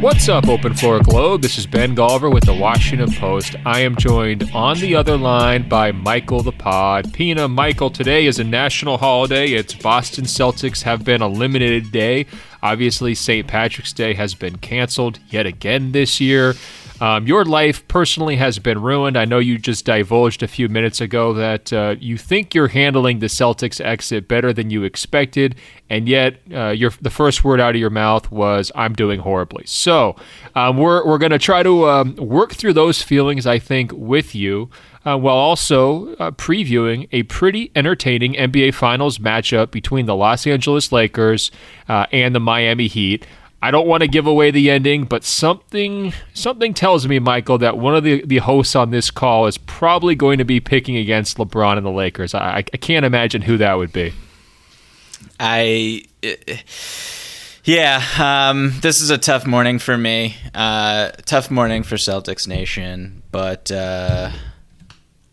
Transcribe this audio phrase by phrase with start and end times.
[0.00, 1.40] What's up, Open Floor Globe?
[1.40, 3.56] This is Ben Golliver with the Washington Post.
[3.64, 7.14] I am joined on the other line by Michael the Pod.
[7.14, 9.52] Pina, Michael, today is a national holiday.
[9.52, 12.26] It's Boston Celtics have been eliminated day.
[12.62, 13.46] Obviously, St.
[13.46, 16.54] Patrick's Day has been canceled yet again this year.
[17.00, 19.18] Um, your life personally has been ruined.
[19.18, 23.18] I know you just divulged a few minutes ago that uh, you think you're handling
[23.18, 25.56] the Celtics exit better than you expected,
[25.90, 29.64] and yet uh, your the first word out of your mouth was "I'm doing horribly."
[29.66, 30.16] So
[30.54, 34.34] um, we're we're going to try to um, work through those feelings, I think, with
[34.34, 34.70] you.
[35.04, 40.90] Uh, while also uh, previewing a pretty entertaining NBA Finals matchup between the Los Angeles
[40.90, 41.52] Lakers
[41.88, 43.24] uh, and the Miami Heat.
[43.62, 47.78] I don't want to give away the ending, but something something tells me, Michael, that
[47.78, 51.38] one of the, the hosts on this call is probably going to be picking against
[51.38, 52.34] LeBron and the Lakers.
[52.34, 54.12] I, I can't imagine who that would be.
[55.40, 56.02] I.
[57.64, 60.36] Yeah, um, this is a tough morning for me.
[60.54, 64.30] Uh, tough morning for Celtics Nation, but uh,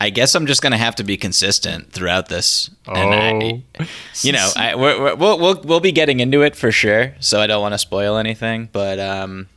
[0.04, 2.70] I guess I'm just gonna have to be consistent throughout this.
[2.86, 3.88] Oh, and I,
[4.22, 7.16] you know, I, we're, we're, we'll we'll we'll be getting into it for sure.
[7.22, 9.48] So I don't want to spoil anything, but um,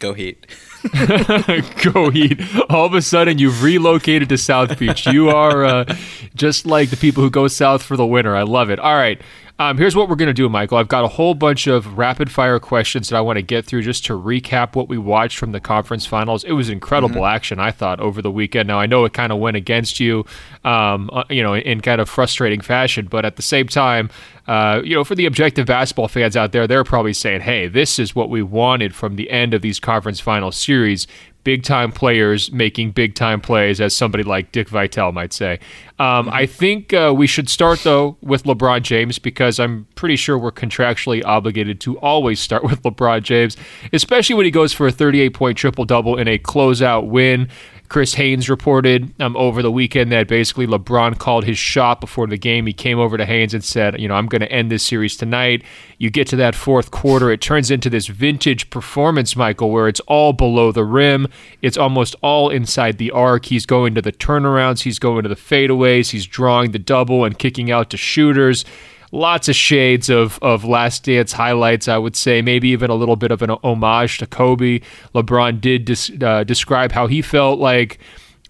[0.00, 0.46] go Heat.
[1.94, 2.42] go Heat.
[2.68, 5.06] All of a sudden, you've relocated to South Beach.
[5.06, 5.96] You are uh,
[6.34, 8.36] just like the people who go south for the winter.
[8.36, 8.78] I love it.
[8.78, 9.18] All right.
[9.58, 10.76] Um, here's what we're going to do, Michael.
[10.76, 13.82] I've got a whole bunch of rapid fire questions that I want to get through
[13.82, 16.44] just to recap what we watched from the conference finals.
[16.44, 17.34] It was incredible mm-hmm.
[17.34, 18.68] action, I thought, over the weekend.
[18.68, 20.26] Now, I know it kind of went against you,
[20.64, 24.10] um, uh, you know, in kind of frustrating fashion, but at the same time,
[24.46, 27.98] uh, you know, for the objective basketball fans out there, they're probably saying, hey, this
[27.98, 31.06] is what we wanted from the end of these conference final series
[31.46, 35.60] big time players making big time plays, as somebody like Dick Vitale might say.
[35.98, 40.38] Um, I think uh, we should start, though, with LeBron James because I'm pretty sure
[40.38, 43.56] we're contractually obligated to always start with LeBron James,
[43.92, 47.48] especially when he goes for a 38 point triple double in a closeout win.
[47.88, 52.36] Chris Haynes reported um, over the weekend that basically LeBron called his shot before the
[52.36, 52.66] game.
[52.66, 55.16] He came over to Haynes and said, You know, I'm going to end this series
[55.16, 55.62] tonight.
[55.98, 60.00] You get to that fourth quarter, it turns into this vintage performance, Michael, where it's
[60.00, 61.28] all below the rim.
[61.62, 63.46] It's almost all inside the arc.
[63.46, 65.36] He's going to the turnarounds, he's going to the
[65.86, 68.64] he's drawing the double and kicking out to shooters
[69.12, 72.42] lots of shades of, of Last Dance highlights, I would say.
[72.42, 74.80] Maybe even a little bit of an homage to Kobe.
[75.14, 77.98] LeBron did uh, describe how he felt like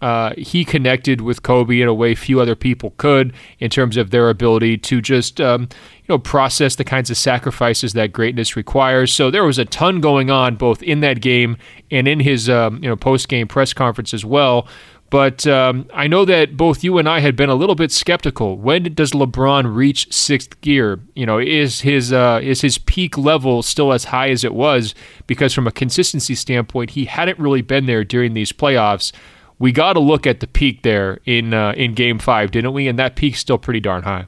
[0.01, 4.11] uh, he connected with Kobe in a way few other people could in terms of
[4.11, 9.11] their ability to just um, you know process the kinds of sacrifices that greatness requires.
[9.13, 11.57] So there was a ton going on both in that game
[11.91, 14.69] and in his um, you know post game press conference as well.
[15.09, 18.57] But um, I know that both you and I had been a little bit skeptical.
[18.57, 20.99] When does LeBron reach sixth gear?
[21.15, 24.95] You know, is his uh, is his peak level still as high as it was?
[25.27, 29.13] Because from a consistency standpoint, he hadn't really been there during these playoffs.
[29.59, 32.89] We got to look at the peak there in uh, in Game Five, didn't we?
[32.89, 34.27] And that peak's still pretty darn high.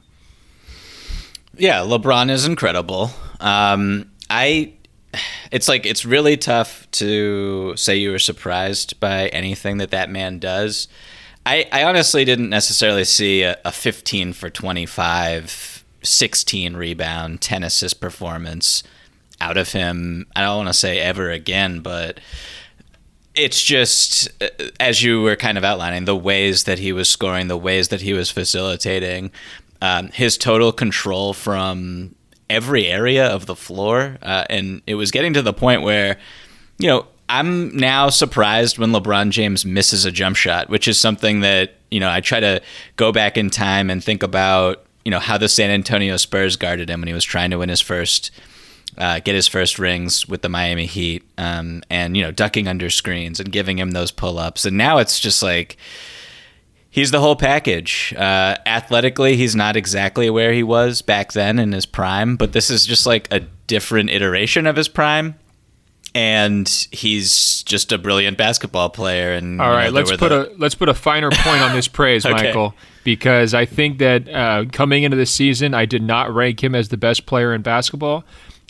[1.57, 3.11] Yeah, LeBron is incredible.
[3.41, 4.73] Um, I
[5.51, 10.39] it's like it's really tough to say you were surprised by anything that that man
[10.39, 10.87] does.
[11.45, 17.99] I, I honestly didn't necessarily see a, a 15 for 25, 16 rebound, 10 assist
[17.99, 18.83] performance
[19.41, 20.27] out of him.
[20.35, 22.19] I don't want to say ever again, but
[23.35, 24.49] it's just uh,
[24.79, 28.01] as you were kind of outlining the ways that he was scoring, the ways that
[28.01, 29.31] he was facilitating,
[29.81, 32.15] um, his total control from
[32.49, 36.17] every area of the floor, uh, and it was getting to the point where,
[36.77, 41.41] you know, I'm now surprised when LeBron James misses a jump shot, which is something
[41.41, 42.61] that you know I try to
[42.95, 46.89] go back in time and think about, you know, how the San Antonio Spurs guarded
[46.89, 48.31] him when he was trying to win his first.
[48.97, 52.89] Uh, get his first rings with the Miami Heat, um, and you know, ducking under
[52.89, 55.77] screens and giving him those pull ups, and now it's just like,
[56.89, 58.13] he's the whole package.
[58.17, 62.69] Uh, athletically, he's not exactly where he was back then in his prime, but this
[62.69, 65.35] is just like a different iteration of his prime.
[66.15, 69.31] And he's just a brilliant basketball player.
[69.33, 70.51] And all right, know, let's put the...
[70.51, 72.33] a let's put a finer point on this praise, okay.
[72.33, 76.73] Michael, because I think that uh, coming into the season, I did not rank him
[76.73, 78.23] as the best player in basketball.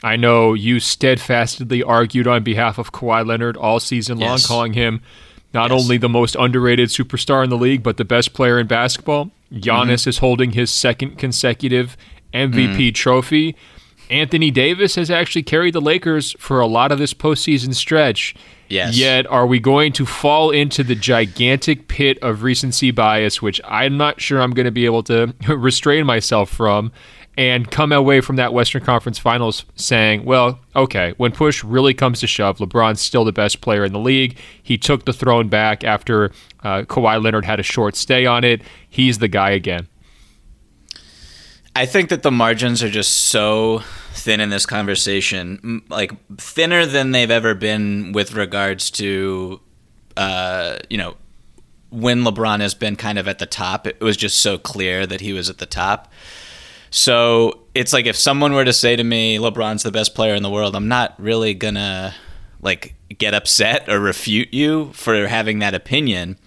[0.03, 4.45] I know you steadfastly argued on behalf of Kawhi Leonard all season long, Yes.
[4.45, 5.01] calling him
[5.53, 5.81] not Yes.
[5.81, 9.31] only the most underrated superstar in the league, but the best player in basketball.
[9.53, 10.09] Giannis mm-hmm.
[10.09, 11.97] is holding his second consecutive
[12.33, 12.95] MVP mm.
[12.95, 13.55] trophy.
[14.09, 18.35] Anthony Davis has actually carried the Lakers for a lot of this postseason stretch.
[18.67, 18.97] Yes.
[18.97, 23.97] Yet, are we going to fall into the gigantic pit of recency bias, which I'm
[23.97, 26.91] not sure I'm going to be able to restrain myself from,
[27.39, 32.19] and come away from that Western Conference Finals saying, well, okay, when push really comes
[32.19, 34.37] to shove, LeBron's still the best player in the league.
[34.61, 36.33] He took the throne back after
[36.63, 38.61] uh, Kawhi Leonard had a short stay on it.
[38.89, 39.87] He's the guy again.
[41.77, 47.11] I think that the margins are just so thin in this conversation, like thinner than
[47.11, 49.61] they've ever been with regards to,
[50.17, 51.15] uh, you know,
[51.89, 53.87] when LeBron has been kind of at the top.
[53.87, 56.11] It was just so clear that he was at the top.
[56.91, 60.43] So it's like if someone were to say to me, LeBron's the best player in
[60.43, 62.15] the world, I'm not really gonna
[62.61, 66.37] like get upset or refute you for having that opinion.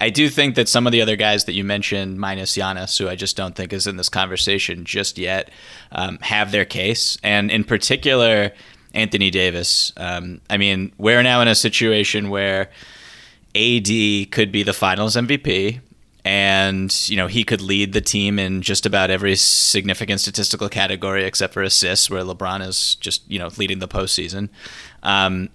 [0.00, 3.08] I do think that some of the other guys that you mentioned, minus Giannis, who
[3.08, 5.48] I just don't think is in this conversation just yet,
[5.92, 7.18] um, have their case.
[7.22, 8.50] And in particular,
[8.94, 9.92] Anthony Davis.
[9.96, 12.68] Um, I mean, we're now in a situation where
[13.54, 13.86] AD
[14.32, 15.80] could be the finals MVP.
[16.24, 21.24] And, you know, he could lead the team in just about every significant statistical category
[21.24, 24.48] except for assists, where LeBron is just, you know, leading the postseason.
[25.02, 25.48] Um,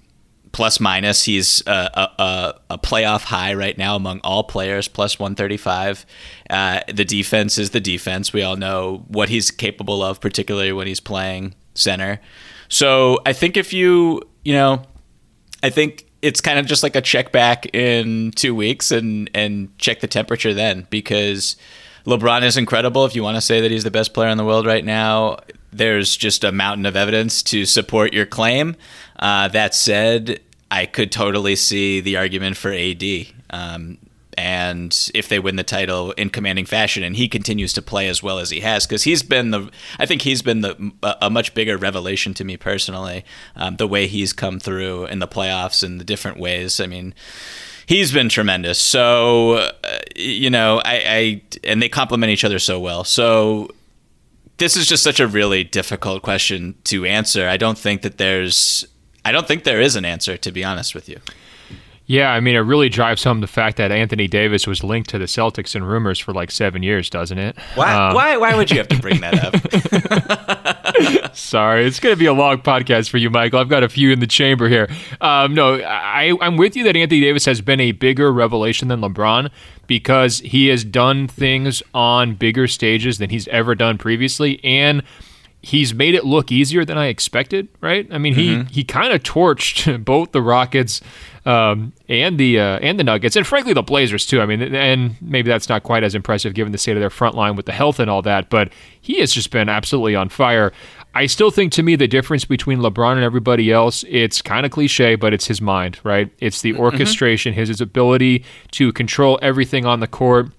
[0.52, 1.24] plus minus.
[1.24, 6.06] He's a, a, a- playoff high right now among all players, plus 135.
[6.50, 8.34] Uh, the defense is the defense.
[8.34, 12.20] We all know what he's capable of, particularly when he's playing center.
[12.70, 14.82] So I think if you, you know,
[15.64, 19.76] I think it's kind of just like a check back in two weeks and and
[19.78, 21.56] check the temperature then because
[22.06, 23.06] LeBron is incredible.
[23.06, 25.40] If you want to say that he's the best player in the world right now,
[25.74, 28.76] there's just a mountain of evidence to support your claim.
[29.20, 30.40] Uh, that said,
[30.72, 33.04] I could totally see the argument for AD.
[33.50, 33.98] Um,
[34.38, 38.22] and if they win the title in commanding fashion and he continues to play as
[38.22, 39.70] well as he has because he's been the
[40.00, 40.92] i think he's been the
[41.22, 43.26] a much bigger revelation to me personally
[43.56, 46.80] um, the way he's come through in the playoffs in the different ways.
[46.80, 47.14] I mean
[47.86, 48.80] he's been tremendous.
[48.80, 49.54] So
[49.84, 53.04] uh, you know I, I and they complement each other so well.
[53.04, 53.70] So
[54.58, 57.48] this is just such a really difficult question to answer.
[57.48, 58.86] I don't think that there's
[59.26, 61.20] i don't think there is an answer to be honest with you
[62.10, 65.18] Yeah, I mean, it really drives home the fact that Anthony Davis was linked to
[65.20, 67.58] the Celtics in rumors for like seven years, doesn't it?
[67.76, 69.54] why, Um, why, why would you have to bring that up
[71.36, 73.60] Sorry, it's going to be a long podcast for you, Michael.
[73.60, 74.88] I've got a few in the chamber here.
[75.22, 79.02] Um, no, I, I'm with you that Anthony Davis has been a bigger revelation than
[79.02, 79.52] LeBron
[79.86, 85.04] because he has done things on bigger stages than he's ever done previously, and
[85.62, 87.68] he's made it look easier than I expected.
[87.82, 88.08] Right?
[88.12, 91.02] I mean, he he kind of torched both the Rockets
[91.48, 94.42] um, and the uh, and the Nuggets, and frankly the Blazers too.
[94.42, 97.36] I mean, and maybe that's not quite as impressive given the state of their front
[97.36, 100.74] line with the health and all that, but he has just been absolutely on fire.
[101.16, 104.74] I still think to me the difference between LeBron and everybody else, it's kind of
[104.74, 106.30] cliche, but it's his mind, right?
[106.40, 110.50] It's the orchestration, his, his ability to control everything on the court.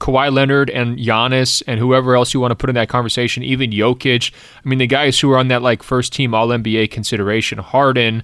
[0.00, 3.70] Kawhi Leonard and Giannis and whoever else you want to put in that conversation, even
[3.70, 4.32] Jokic.
[4.62, 8.22] I mean, the guys who are on that like first team All NBA consideration, Harden,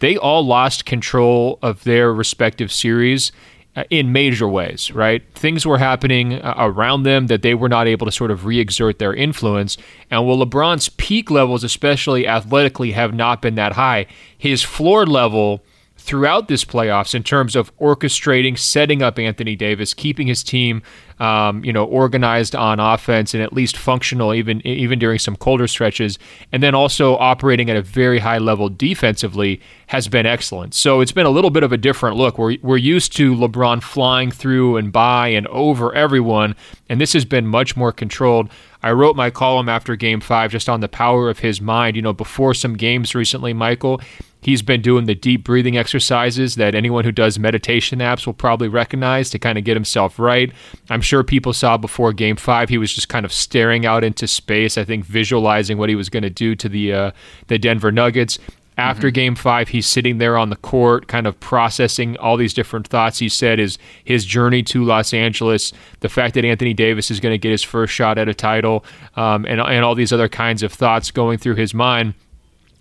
[0.00, 3.32] they all lost control of their respective series
[3.76, 5.22] uh, in major ways, right?
[5.34, 8.60] Things were happening uh, around them that they were not able to sort of re
[8.60, 9.76] exert their influence.
[10.10, 15.64] And while LeBron's peak levels, especially athletically, have not been that high, his floor level
[15.96, 20.82] throughout this playoffs in terms of orchestrating, setting up Anthony Davis, keeping his team,
[21.20, 25.68] um, you know, organized on offense and at least functional, even even during some colder
[25.68, 26.18] stretches,
[26.52, 30.74] and then also operating at a very high level defensively has been excellent.
[30.74, 32.38] So it's been a little bit of a different look.
[32.38, 36.56] We're we're used to LeBron flying through and by and over everyone,
[36.88, 38.50] and this has been much more controlled.
[38.82, 41.96] I wrote my column after game five just on the power of his mind.
[41.96, 43.98] You know, before some games recently, Michael,
[44.42, 48.68] he's been doing the deep breathing exercises that anyone who does meditation apps will probably
[48.68, 50.52] recognize to kind of get himself right.
[50.90, 54.26] I'm sure people saw before game five, he was just kind of staring out into
[54.26, 57.10] space, I think visualizing what he was going to do to the, uh,
[57.46, 58.38] the Denver Nuggets.
[58.76, 62.88] After game five, he's sitting there on the court, kind of processing all these different
[62.88, 63.20] thoughts.
[63.20, 67.32] He said his his journey to Los Angeles, the fact that Anthony Davis is going
[67.32, 68.84] to get his first shot at a title,
[69.14, 72.14] um, and and all these other kinds of thoughts going through his mind.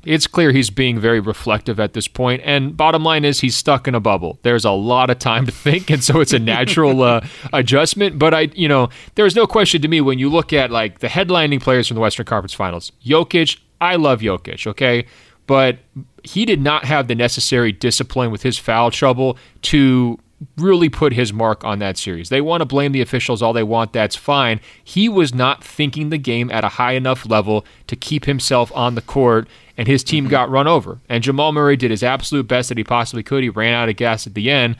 [0.05, 3.87] It's clear he's being very reflective at this point, and bottom line is he's stuck
[3.87, 4.39] in a bubble.
[4.43, 8.19] There's a lot of time to think, and so it's a natural uh, adjustment.
[8.19, 11.07] But I, you know, there's no question to me when you look at like the
[11.07, 15.05] headlining players from the Western Conference Finals: Jokic, I love Jokic, okay?
[15.45, 15.79] But
[16.23, 20.17] he did not have the necessary discipline with his foul trouble to
[20.57, 22.29] really put his mark on that series.
[22.29, 24.59] They want to blame the officials all they want, that's fine.
[24.83, 28.95] He was not thinking the game at a high enough level to keep himself on
[28.95, 30.31] the court, and his team mm-hmm.
[30.31, 30.99] got run over.
[31.09, 33.43] And Jamal Murray did his absolute best that he possibly could.
[33.43, 34.75] He ran out of gas at the end,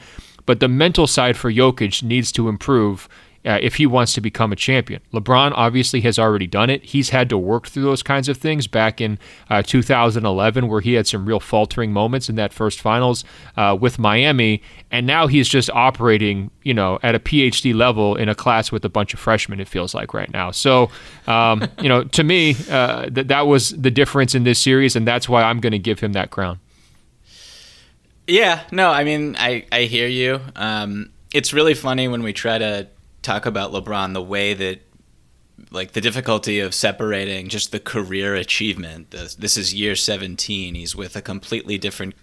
[0.46, 3.08] but the mental side for Jokic needs to improve
[3.44, 5.00] uh, if he wants to become a champion.
[5.12, 6.82] LeBron obviously has already done it.
[6.82, 9.18] He's had to work through those kinds of things back in
[9.50, 13.24] uh, 2011, where he had some real faltering moments in that first finals
[13.56, 18.28] uh, with Miami, and now he's just operating, you know, at a PhD level in
[18.28, 19.60] a class with a bunch of freshmen.
[19.60, 20.50] It feels like right now.
[20.50, 20.90] So,
[21.26, 25.06] um, you know, to me, uh, that that was the difference in this series, and
[25.06, 26.60] that's why I'm going to give him that crown.
[28.26, 30.40] Yeah, no, I mean, I I hear you.
[30.56, 32.88] Um, it's really funny when we try to
[33.24, 34.80] talk about LeBron the way that
[35.70, 39.10] like the difficulty of separating just the career achievement.
[39.10, 40.74] This is year 17.
[40.74, 42.14] He's with a completely different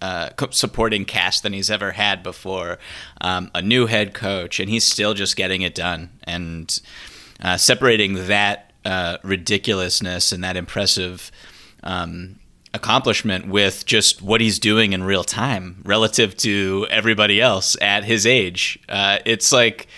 [0.00, 2.78] uh, supporting cast than he's ever had before,
[3.20, 6.10] um, a new head coach, and he's still just getting it done.
[6.24, 6.80] And
[7.42, 11.30] uh, separating that uh, ridiculousness and that impressive
[11.82, 12.38] um,
[12.72, 18.24] accomplishment with just what he's doing in real time relative to everybody else at his
[18.24, 19.88] age, uh, it's like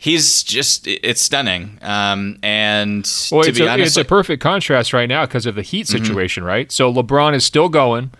[0.00, 1.78] he's just it's stunning.
[1.82, 5.62] Um, and well, it's, a, honest, it's a perfect contrast right now because of the
[5.62, 6.04] Heat mm-hmm.
[6.04, 6.48] situation, mm-hmm.
[6.48, 6.72] right?
[6.72, 8.10] So LeBron is still going.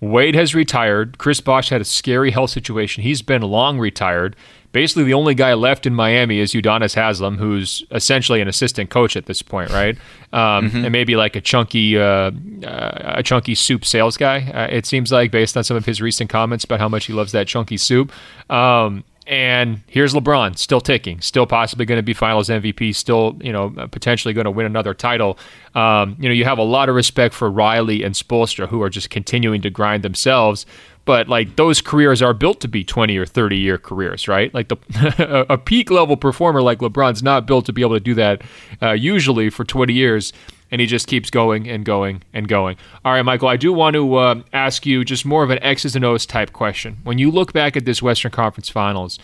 [0.00, 1.18] Wade has retired.
[1.18, 3.02] Chris Bosh had a scary health situation.
[3.02, 4.36] He's been long retired.
[4.72, 9.16] Basically, the only guy left in Miami is Udonis Haslem, who's essentially an assistant coach
[9.16, 9.98] at this point, right?
[10.32, 10.84] Um, mm-hmm.
[10.84, 12.30] And maybe like a chunky, uh,
[12.64, 14.48] uh, a chunky soup sales guy.
[14.48, 17.12] Uh, it seems like, based on some of his recent comments about how much he
[17.12, 18.12] loves that chunky soup.
[18.48, 23.52] Um, and here's LeBron still ticking, still possibly going to be Finals MVP, still you
[23.52, 25.38] know potentially going to win another title.
[25.76, 28.90] Um, you know you have a lot of respect for Riley and Spoelstra who are
[28.90, 30.66] just continuing to grind themselves.
[31.04, 34.52] But like those careers are built to be 20 or 30 year careers, right?
[34.54, 38.14] Like the a peak level performer like LeBron's not built to be able to do
[38.14, 38.42] that
[38.82, 40.32] uh, usually for 20 years
[40.70, 42.76] and he just keeps going and going and going.
[43.04, 45.96] All right, Michael, I do want to uh, ask you just more of an X's
[45.96, 46.98] and O's type question.
[47.02, 49.18] When you look back at this Western Conference Finals,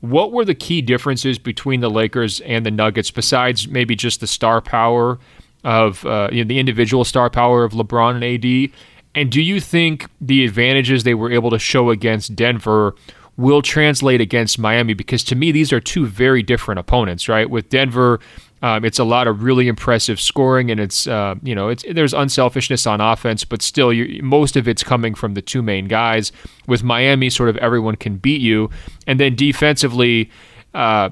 [0.00, 4.26] what were the key differences between the Lakers and the Nuggets, besides maybe just the
[4.26, 5.18] star power
[5.64, 8.70] of uh, you know, the individual star power of LeBron and AD?
[9.14, 12.94] And do you think the advantages they were able to show against Denver
[13.36, 14.94] will translate against Miami?
[14.94, 17.48] Because to me, these are two very different opponents, right?
[17.48, 18.20] With Denver,
[18.62, 22.12] um, it's a lot of really impressive scoring, and it's uh, you know it's there's
[22.12, 26.32] unselfishness on offense, but still most of it's coming from the two main guys.
[26.66, 28.70] With Miami, sort of everyone can beat you,
[29.06, 30.30] and then defensively.
[30.74, 31.08] Uh,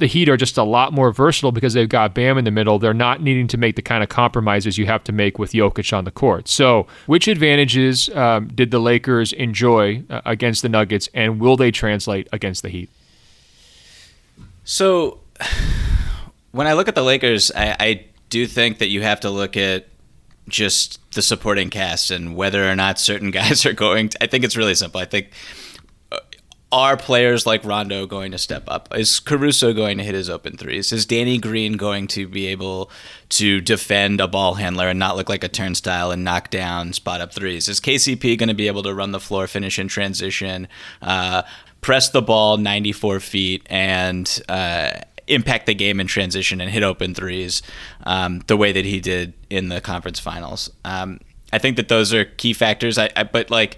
[0.00, 2.78] the Heat are just a lot more versatile because they've got Bam in the middle.
[2.78, 5.96] They're not needing to make the kind of compromises you have to make with Jokic
[5.96, 6.48] on the court.
[6.48, 11.70] So, which advantages um, did the Lakers enjoy uh, against the Nuggets, and will they
[11.70, 12.90] translate against the Heat?
[14.64, 15.20] So,
[16.52, 19.56] when I look at the Lakers, I, I do think that you have to look
[19.56, 19.86] at
[20.48, 24.44] just the supporting cast and whether or not certain guys are going to, I think
[24.44, 25.00] it's really simple.
[25.00, 25.30] I think
[26.72, 28.94] are players like Rondo going to step up?
[28.94, 30.92] Is Caruso going to hit his open threes?
[30.92, 32.90] Is Danny Green going to be able
[33.30, 37.20] to defend a ball handler and not look like a turnstile and knock down spot
[37.20, 37.68] up threes?
[37.68, 40.68] Is KCP going to be able to run the floor, finish in transition,
[41.02, 41.42] uh,
[41.80, 44.92] press the ball 94 feet, and uh,
[45.26, 47.62] impact the game in transition and hit open threes
[48.04, 50.70] um, the way that he did in the conference finals.
[50.84, 51.20] Um,
[51.52, 52.96] I think that those are key factors.
[52.96, 53.76] I, I, but like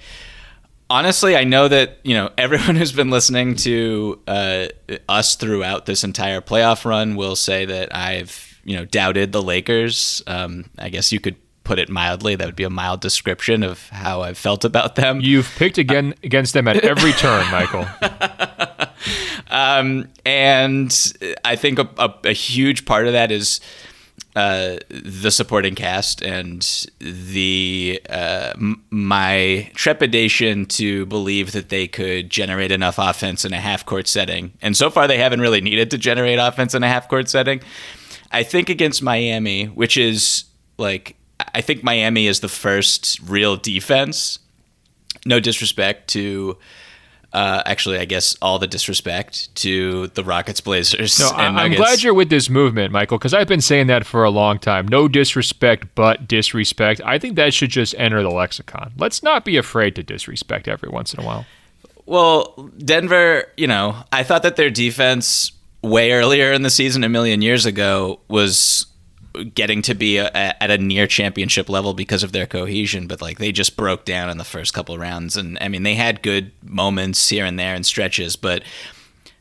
[0.92, 4.66] honestly, I know that you know everyone who's been listening to uh,
[5.08, 10.22] us throughout this entire playoff run will say that I've you know doubted the Lakers.
[10.26, 12.34] Um, I guess you could put it mildly.
[12.36, 15.20] That would be a mild description of how I've felt about them.
[15.20, 17.86] You've picked again against them at every turn, Michael.
[19.52, 21.12] Um, and
[21.44, 23.60] I think a, a, a, huge part of that is
[24.34, 32.30] uh, the supporting cast and the uh, m- my trepidation to believe that they could
[32.30, 34.52] generate enough offense in a half court setting.
[34.62, 37.60] And so far, they haven't really needed to generate offense in a half court setting.
[38.30, 40.44] I think against Miami, which is
[40.78, 41.16] like
[41.54, 44.38] I think Miami is the first real defense.
[45.26, 46.56] No disrespect to
[47.32, 51.18] uh, actually, I guess all the disrespect to the Rockets, Blazers.
[51.18, 54.30] No, I'm glad you're with this movement, Michael, because I've been saying that for a
[54.30, 54.86] long time.
[54.86, 57.00] No disrespect, but disrespect.
[57.04, 58.92] I think that should just enter the lexicon.
[58.98, 61.46] Let's not be afraid to disrespect every once in a while.
[62.04, 67.08] Well, Denver, you know, I thought that their defense way earlier in the season, a
[67.08, 68.86] million years ago, was
[69.54, 73.22] getting to be a, a, at a near championship level because of their cohesion, but
[73.22, 75.36] like they just broke down in the first couple rounds.
[75.36, 78.62] And I mean, they had good moments here and there and stretches, but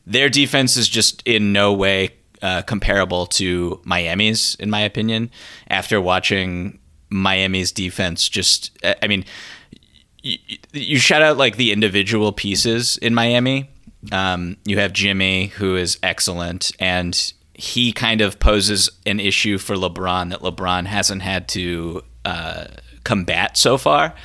[0.06, 5.30] their defense is just in no way uh, comparable to Miami's, in my opinion.
[5.68, 9.24] After watching Miami's defense, just I mean,
[10.22, 10.38] you,
[10.72, 13.70] you shout out like the individual pieces in Miami.
[14.10, 17.32] Um, you have Jimmy, who is excellent, and
[17.62, 22.64] he kind of poses an issue for LeBron that LeBron hasn't had to uh,
[23.04, 24.16] combat so far.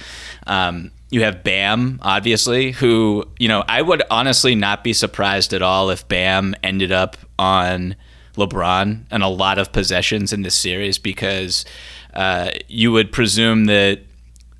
[0.48, 5.62] Um, you have Bam, obviously, who, you know, I would honestly not be surprised at
[5.62, 7.96] all if Bam ended up on
[8.38, 11.64] LeBron and a lot of possessions in this series because
[12.16, 14.00] uh, you would presume that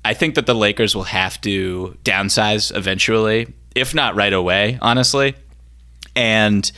[0.04, 5.34] I think that the Lakers will have to downsize eventually, if not right away, honestly.
[6.14, 6.70] And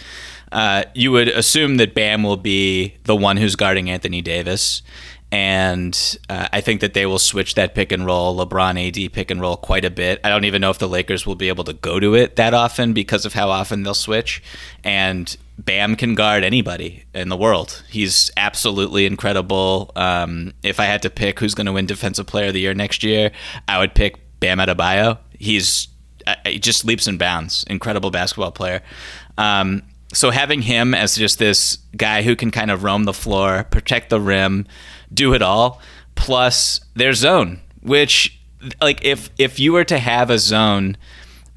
[0.53, 4.83] uh, you would assume that Bam will be the one who's guarding Anthony Davis.
[5.33, 9.31] And uh, I think that they will switch that pick and roll, LeBron AD pick
[9.31, 10.19] and roll quite a bit.
[10.25, 12.53] I don't even know if the Lakers will be able to go to it that
[12.53, 14.43] often because of how often they'll switch.
[14.83, 17.85] And Bam can guard anybody in the world.
[17.89, 19.93] He's absolutely incredible.
[19.95, 22.75] Um, if I had to pick who's going to win Defensive Player of the Year
[22.75, 23.31] next year,
[23.69, 25.19] I would pick Bam Adebayo.
[25.39, 25.89] He's
[26.27, 27.65] uh, he just leaps and bounds.
[27.69, 28.83] Incredible basketball player.
[29.39, 33.65] Um, so having him as just this guy who can kind of roam the floor,
[33.65, 34.67] protect the rim,
[35.13, 35.81] do it all,
[36.15, 38.39] plus their zone, which
[38.81, 40.97] like if if you were to have a zone,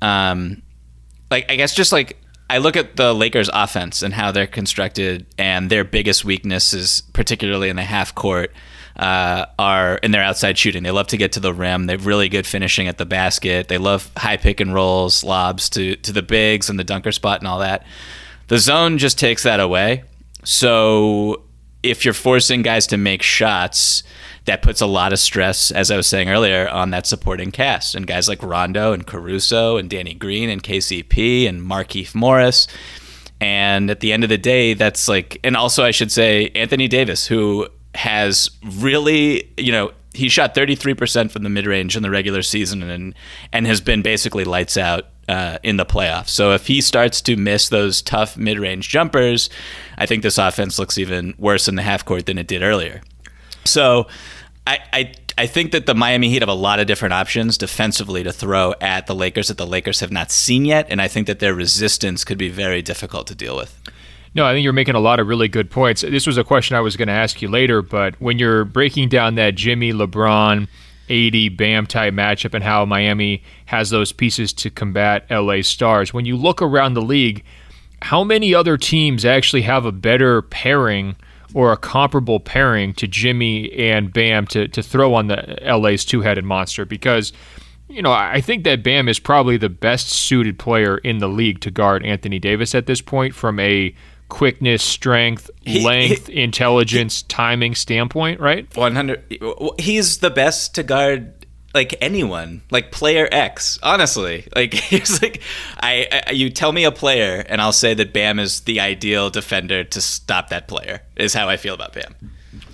[0.02, 0.62] um,
[1.32, 2.18] like I guess just like
[2.50, 7.70] I look at the Lakers offense and how they're constructed and their biggest weaknesses, particularly
[7.70, 8.52] in the half court,
[8.96, 10.84] uh, are in their outside shooting.
[10.84, 11.88] They love to get to the rim.
[11.88, 13.68] They're really good finishing at the basket.
[13.68, 17.40] They love high pick and rolls, lobs to to the bigs and the dunker spot
[17.40, 17.86] and all that.
[18.54, 20.04] The zone just takes that away.
[20.44, 21.42] So
[21.82, 24.04] if you're forcing guys to make shots,
[24.46, 27.96] that puts a lot of stress, as I was saying earlier, on that supporting cast
[27.96, 32.68] and guys like Rondo and Caruso and Danny Green and KCP and Markieff Morris.
[33.42, 36.88] And at the end of the day, that's like, and also I should say Anthony
[36.88, 42.12] Davis, who has really, you know, he shot 33% from the mid range in the
[42.12, 43.16] regular season and
[43.52, 46.30] and has been basically lights out uh, in the playoffs.
[46.30, 49.50] So if he starts to miss those tough mid range jumpers,
[49.98, 53.02] I think this offense looks even worse in the half court than it did earlier.
[53.66, 54.08] So
[54.68, 58.24] I, I I think that the Miami Heat have a lot of different options defensively
[58.24, 61.26] to throw at the Lakers that the Lakers have not seen yet, and I think
[61.28, 63.80] that their resistance could be very difficult to deal with.
[64.36, 66.02] No, I think you're making a lot of really good points.
[66.02, 69.10] This was a question I was going to ask you later, but when you're breaking
[69.10, 70.68] down that Jimmy, LeBron,
[71.10, 76.26] AD, Bam type matchup and how Miami has those pieces to combat LA Stars, when
[76.26, 77.44] you look around the league,
[78.02, 81.16] how many other teams actually have a better pairing
[81.54, 86.22] or a comparable pairing to Jimmy and Bam to, to throw on the LA's two
[86.22, 86.86] headed monster?
[86.86, 87.34] Because
[87.90, 91.60] you know, I think that Bam is probably the best suited player in the league
[91.62, 93.94] to guard Anthony Davis at this point from a
[94.34, 98.68] quickness, strength, length, he, intelligence, he, timing standpoint, right?
[98.76, 99.40] 100
[99.78, 104.48] he's the best to guard like anyone, like player X, honestly.
[104.56, 105.44] Like he's like
[105.80, 109.30] I, I you tell me a player and I'll say that Bam is the ideal
[109.30, 111.04] defender to stop that player.
[111.16, 112.16] Is how I feel about Bam.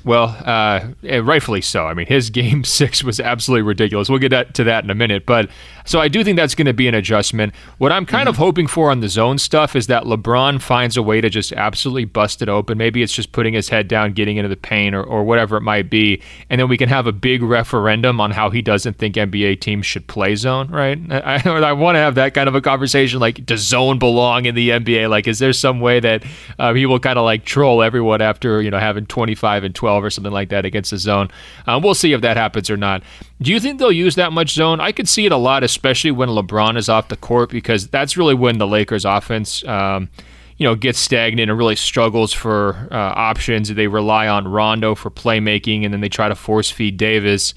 [0.09, 0.87] Well, uh,
[1.21, 1.85] rightfully so.
[1.85, 4.09] I mean, his game six was absolutely ridiculous.
[4.09, 5.27] We'll get to that in a minute.
[5.27, 5.51] But
[5.85, 7.53] so I do think that's going to be an adjustment.
[7.77, 8.29] What I'm kind mm-hmm.
[8.29, 11.53] of hoping for on the zone stuff is that LeBron finds a way to just
[11.53, 12.75] absolutely bust it open.
[12.75, 15.61] Maybe it's just putting his head down, getting into the paint, or, or whatever it
[15.61, 16.23] might be.
[16.49, 19.85] And then we can have a big referendum on how he doesn't think NBA teams
[19.85, 20.99] should play zone, right?
[21.11, 24.55] I, I want to have that kind of a conversation like, does zone belong in
[24.55, 25.07] the NBA?
[25.07, 26.23] Like, is there some way that
[26.57, 29.98] uh, he will kind of like troll everyone after, you know, having 25 and 12
[30.03, 31.29] or something like that against the zone?
[31.67, 33.03] Um, we'll see if that happens or not.
[33.41, 34.79] Do you think they'll use that much zone?
[34.79, 38.17] I could see it a lot, especially when LeBron is off the court, because that's
[38.17, 40.09] really when the Lakers' offense, um,
[40.57, 43.73] you know, gets stagnant and really struggles for uh, options.
[43.73, 47.53] They rely on Rondo for playmaking, and then they try to force feed Davis.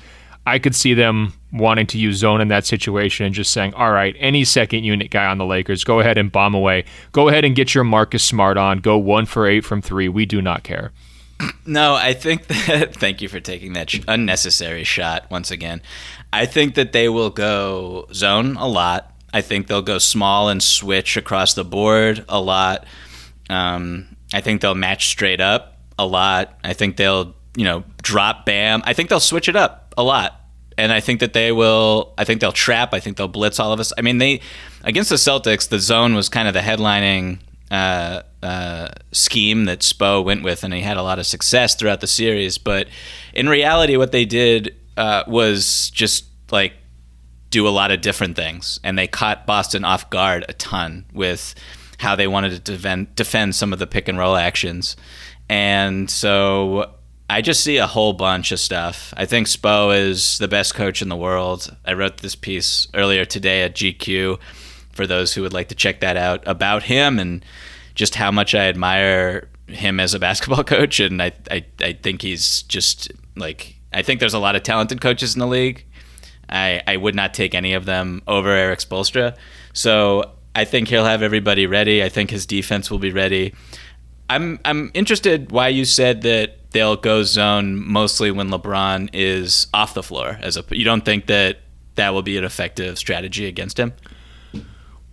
[0.46, 3.92] I could see them wanting to use zone in that situation and just saying, all
[3.92, 6.84] right, any second unit guy on the Lakers, go ahead and bomb away.
[7.12, 8.78] Go ahead and get your Marcus Smart on.
[8.78, 10.08] Go one for eight from three.
[10.08, 10.90] We do not care.
[11.66, 12.94] No, I think that.
[12.94, 15.82] Thank you for taking that sh- unnecessary shot once again.
[16.32, 19.12] I think that they will go zone a lot.
[19.34, 22.86] I think they'll go small and switch across the board a lot.
[23.48, 26.58] Um, I think they'll match straight up a lot.
[26.64, 28.82] I think they'll, you know, drop Bam.
[28.84, 30.38] I think they'll switch it up a lot.
[30.78, 32.14] And I think that they will.
[32.16, 32.94] I think they'll trap.
[32.94, 33.92] I think they'll blitz all of us.
[33.98, 34.40] I mean, they
[34.84, 37.40] against the Celtics, the zone was kind of the headlining
[37.72, 42.02] uh, uh, scheme that Spo went with, and he had a lot of success throughout
[42.02, 42.58] the series.
[42.58, 42.86] But
[43.32, 46.74] in reality, what they did uh, was just like
[47.48, 51.54] do a lot of different things, and they caught Boston off guard a ton with
[51.98, 54.94] how they wanted to defend, defend some of the pick and roll actions.
[55.48, 56.92] And so
[57.30, 59.14] I just see a whole bunch of stuff.
[59.16, 61.74] I think Spo is the best coach in the world.
[61.86, 64.38] I wrote this piece earlier today at GQ
[64.92, 67.44] for those who would like to check that out about him and
[67.94, 71.00] just how much I admire him as a basketball coach.
[71.00, 75.00] And I, I, I think he's just like, I think there's a lot of talented
[75.00, 75.84] coaches in the league.
[76.48, 79.36] I, I would not take any of them over Erik Spoelstra.
[79.72, 82.02] So I think he'll have everybody ready.
[82.02, 83.54] I think his defense will be ready.
[84.28, 89.94] I'm I'm interested why you said that they'll go zone mostly when LeBron is off
[89.94, 90.38] the floor.
[90.40, 91.58] As a, you don't think that
[91.96, 93.92] that will be an effective strategy against him?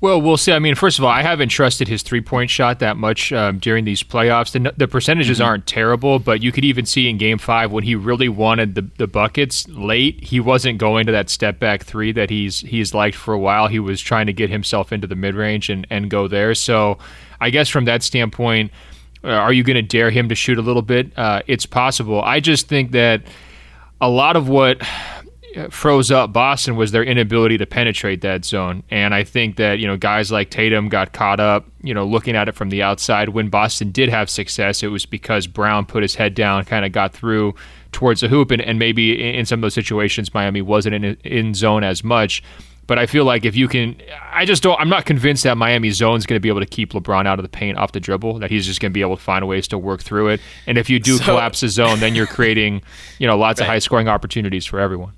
[0.01, 0.53] Well, we'll see.
[0.53, 3.59] I mean, first of all, I haven't trusted his three point shot that much um,
[3.59, 4.51] during these playoffs.
[4.51, 5.47] The, the percentages mm-hmm.
[5.47, 8.87] aren't terrible, but you could even see in game five when he really wanted the,
[8.97, 13.17] the buckets late, he wasn't going to that step back three that he's he's liked
[13.17, 13.67] for a while.
[13.67, 16.55] He was trying to get himself into the mid range and, and go there.
[16.55, 16.97] So
[17.41, 18.71] I guess from that standpoint,
[19.21, 21.17] uh, are you going to dare him to shoot a little bit?
[21.17, 22.21] Uh, it's possible.
[22.21, 23.23] I just think that
[23.99, 24.81] a lot of what
[25.69, 28.83] froze up Boston was their inability to penetrate that zone.
[28.89, 32.35] And I think that, you know, guys like Tatum got caught up, you know, looking
[32.35, 33.29] at it from the outside.
[33.29, 36.91] When Boston did have success, it was because Brown put his head down, kind of
[36.91, 37.55] got through
[37.91, 38.51] towards the hoop.
[38.51, 42.43] And, and maybe in some of those situations, Miami wasn't in, in zone as much.
[42.89, 44.79] But I feel like if you can, I just don't.
[44.81, 47.37] I'm not convinced that Miami zone is going to be able to keep LeBron out
[47.37, 48.39] of the paint off the dribble.
[48.39, 50.41] That he's just going to be able to find ways to work through it.
[50.65, 52.81] And if you do so, collapse the zone, then you're creating,
[53.19, 53.67] you know, lots right.
[53.67, 55.13] of high scoring opportunities for everyone.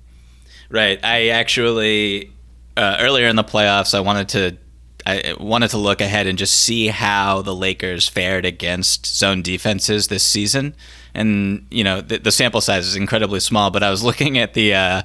[0.72, 0.98] Right.
[1.04, 2.32] I actually
[2.78, 4.56] uh, earlier in the playoffs, I wanted to
[5.04, 10.08] I wanted to look ahead and just see how the Lakers fared against zone defenses
[10.08, 10.74] this season.
[11.14, 14.54] And you know, the, the sample size is incredibly small, but I was looking at
[14.54, 14.74] the.
[14.74, 15.02] Uh,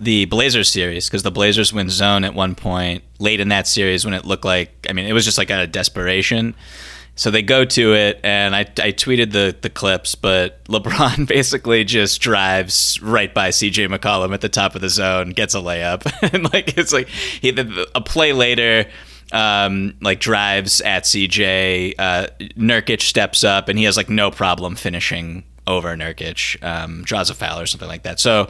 [0.00, 4.04] the Blazers series because the Blazers win zone at one point late in that series
[4.04, 6.56] when it looked like I mean it was just like out of desperation.
[7.14, 11.84] So they go to it, and I, I tweeted the, the clips, but LeBron basically
[11.84, 16.10] just drives right by CJ McCollum at the top of the zone, gets a layup,
[16.32, 17.50] and like it's like he
[17.94, 18.86] a play later,
[19.30, 21.94] um, like drives at CJ.
[21.98, 27.30] Uh, Nurkic steps up, and he has like no problem finishing over Nurkic, um, draws
[27.30, 28.20] a foul or something like that.
[28.20, 28.48] So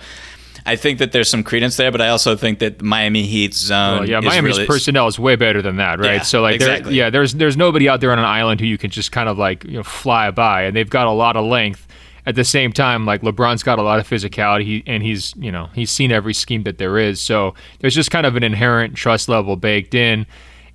[0.65, 4.01] I think that there's some credence there, but I also think that Miami Heat's zone.
[4.01, 6.15] Well, yeah, Miami's really, personnel is way better than that, right?
[6.15, 6.95] Yeah, so like, exactly.
[6.95, 9.39] yeah, there's there's nobody out there on an island who you can just kind of
[9.39, 11.87] like you know fly by, and they've got a lot of length.
[12.25, 15.51] At the same time, like LeBron's got a lot of physicality, he, and he's you
[15.51, 17.21] know he's seen every scheme that there is.
[17.21, 20.27] So there's just kind of an inherent trust level baked in.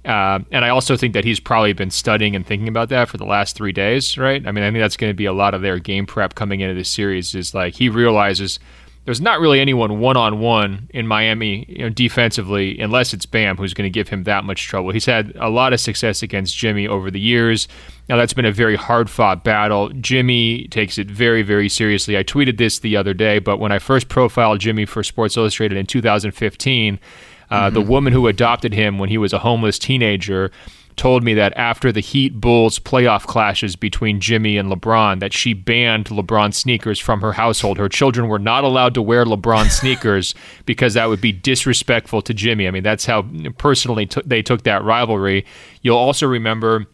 [0.04, 3.18] Uh, and I also think that he's probably been studying and thinking about that for
[3.18, 4.46] the last three days, right?
[4.46, 6.62] I mean, I think that's going to be a lot of their game prep coming
[6.62, 7.36] into this series.
[7.36, 8.60] Is like he realizes
[9.08, 13.56] there's not really anyone one on one in Miami you know, defensively, unless it's Bam,
[13.56, 14.91] who's going to give him that much trouble.
[14.91, 17.70] He's had a lot of success against Jimmy over the years.
[18.10, 19.88] Now, that's been a very hard fought battle.
[20.02, 22.17] Jimmy takes it very, very seriously.
[22.17, 25.78] I tweeted this the other day, but when I first profiled Jimmy for Sports Illustrated
[25.78, 27.00] in 2015,
[27.50, 27.74] uh, mm-hmm.
[27.74, 30.52] the woman who adopted him when he was a homeless teenager
[30.98, 35.54] told me that after the Heat Bulls playoff clashes between Jimmy and LeBron, that she
[35.54, 37.78] banned LeBron sneakers from her household.
[37.78, 42.34] Her children were not allowed to wear LeBron sneakers because that would be disrespectful to
[42.34, 42.68] Jimmy.
[42.68, 43.26] I mean, that's how
[43.58, 45.46] personally t- they took that rivalry.
[45.84, 46.88] You'll also remember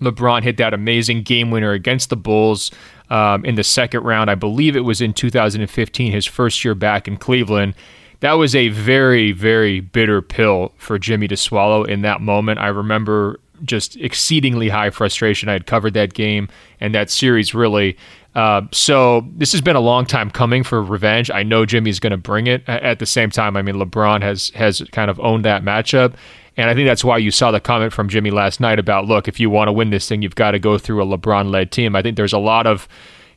[0.00, 2.70] LeBron hit that amazing game winner against the Bulls.
[3.08, 7.08] Um, in the second round, I believe it was in 2015, his first year back
[7.08, 7.74] in Cleveland
[8.20, 12.58] that was a very, very bitter pill for Jimmy to swallow in that moment.
[12.58, 15.48] I remember just exceedingly high frustration.
[15.48, 16.48] I had covered that game
[16.80, 17.96] and that series really.
[18.34, 21.30] Uh, so this has been a long time coming for revenge.
[21.30, 22.66] I know Jimmy's going to bring it.
[22.68, 26.14] At the same time, I mean LeBron has has kind of owned that matchup,
[26.56, 29.26] and I think that's why you saw the comment from Jimmy last night about look,
[29.26, 31.96] if you want to win this thing, you've got to go through a LeBron-led team.
[31.96, 32.86] I think there's a lot of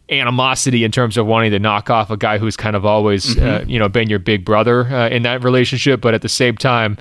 [0.09, 3.63] animosity in terms of wanting to knock off a guy who's kind of always, mm-hmm.
[3.63, 6.01] uh, you know, been your big brother uh, in that relationship.
[6.01, 6.97] But at the same time,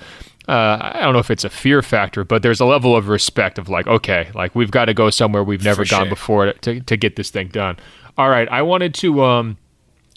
[0.49, 3.59] uh, I don't know if it's a fear factor, but there's a level of respect
[3.59, 6.11] of like, okay, like we've got to go somewhere we've never For gone sure.
[6.11, 7.77] before to, to get this thing done.
[8.19, 9.57] All right, I wanted to um,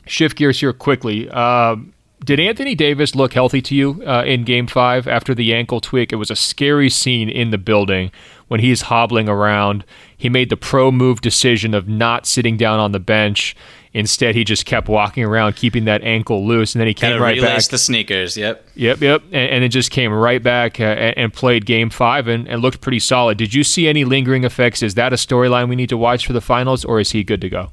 [0.05, 1.29] shift gears here quickly.
[1.29, 1.93] Um,
[2.23, 6.11] did Anthony Davis look healthy to you uh, in Game Five after the ankle tweak?
[6.11, 8.11] It was a scary scene in the building
[8.47, 9.83] when he's hobbling around.
[10.17, 13.55] He made the pro move decision of not sitting down on the bench
[13.95, 17.39] Instead, he just kept walking around, keeping that ankle loose, and then he came right
[17.39, 17.63] back.
[17.63, 18.35] the sneakers.
[18.35, 18.67] Yep.
[18.75, 18.99] Yep.
[18.99, 19.23] Yep.
[19.27, 22.81] And, and then just came right back uh, and played Game Five and, and looked
[22.81, 23.37] pretty solid.
[23.37, 24.83] Did you see any lingering effects?
[24.83, 27.39] Is that a storyline we need to watch for the finals, or is he good
[27.39, 27.71] to go?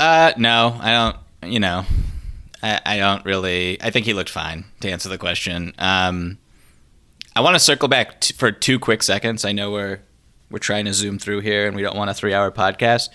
[0.00, 1.52] Uh, no, I don't.
[1.52, 1.84] You know,
[2.60, 3.80] I, I don't really.
[3.80, 4.64] I think he looked fine.
[4.80, 6.36] To answer the question, um,
[7.36, 9.44] I want to circle back t- for two quick seconds.
[9.44, 10.00] I know we're
[10.50, 13.10] we're trying to zoom through here, and we don't want a three-hour podcast.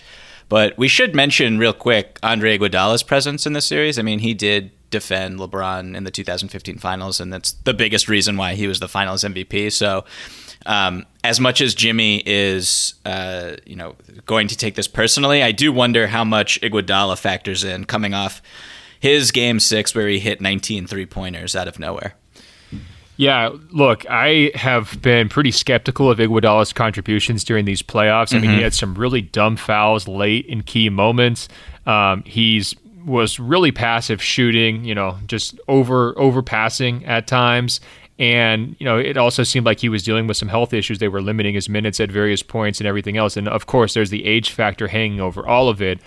[0.48, 3.98] But we should mention real quick Andre Iguodala's presence in this series.
[3.98, 8.36] I mean, he did defend LeBron in the 2015 finals, and that's the biggest reason
[8.36, 9.72] why he was the finals MVP.
[9.72, 10.04] So,
[10.66, 15.50] um, as much as Jimmy is, uh, you know, going to take this personally, I
[15.50, 18.40] do wonder how much Iguodala factors in coming off
[19.00, 22.14] his game six where he hit 19 three pointers out of nowhere.
[23.16, 28.28] Yeah, look, I have been pretty skeptical of Iguodala's contributions during these playoffs.
[28.28, 28.36] Mm-hmm.
[28.36, 28.64] I mean, he mm-hmm.
[28.64, 31.48] had some really dumb fouls late in key moments.
[31.86, 37.80] Um, he's was really passive shooting, you know, just over overpassing at times.
[38.18, 40.98] And, you know, it also seemed like he was dealing with some health issues.
[40.98, 43.36] They were limiting his minutes at various points and everything else.
[43.36, 46.00] And of course, there's the age factor hanging over all of it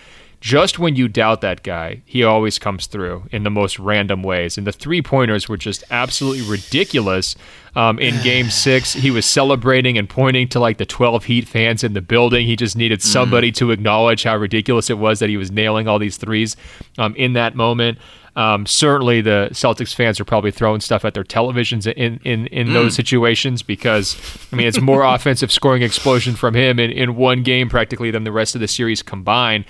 [0.46, 4.60] just when you doubt that guy, he always comes through in the most random ways.
[4.60, 7.36] And the three pointers were just absolutely ridiculous.
[7.76, 11.84] Um, in game six, he was celebrating and pointing to like the 12 Heat fans
[11.84, 12.46] in the building.
[12.46, 13.56] He just needed somebody mm.
[13.56, 16.56] to acknowledge how ridiculous it was that he was nailing all these threes
[17.00, 17.98] um, in that moment.
[18.36, 22.68] Um, certainly, the Celtics fans are probably throwing stuff at their televisions in in, in
[22.68, 22.74] mm.
[22.74, 24.16] those situations because
[24.52, 28.26] I mean it's more offensive scoring explosion from him in, in one game practically than
[28.26, 29.64] the rest of the series combined.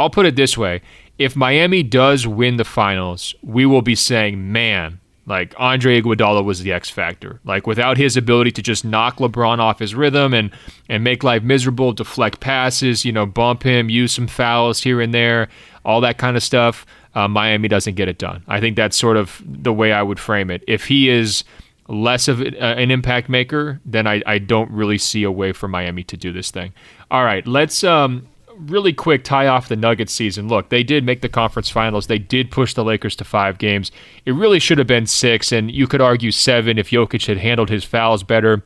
[0.00, 0.82] I'll put it this way
[1.20, 6.62] if Miami does win the finals, we will be saying, man, like Andre Iguodala was
[6.62, 7.40] the X factor.
[7.44, 10.50] Like without his ability to just knock LeBron off his rhythm and
[10.88, 15.12] and make life miserable, deflect passes, you know, bump him, use some fouls here and
[15.12, 15.48] there,
[15.84, 16.86] all that kind of stuff.
[17.14, 18.42] Uh, Miami doesn't get it done.
[18.48, 20.64] I think that's sort of the way I would frame it.
[20.66, 21.44] If he is
[21.86, 26.04] less of an impact maker, then I, I don't really see a way for Miami
[26.04, 26.72] to do this thing.
[27.10, 28.28] All right, let's um,
[28.66, 30.48] really quick tie off the Nuggets season.
[30.48, 32.06] Look, they did make the conference finals.
[32.06, 33.90] They did push the Lakers to five games.
[34.26, 37.70] It really should have been six, and you could argue seven if Jokic had handled
[37.70, 38.62] his fouls better,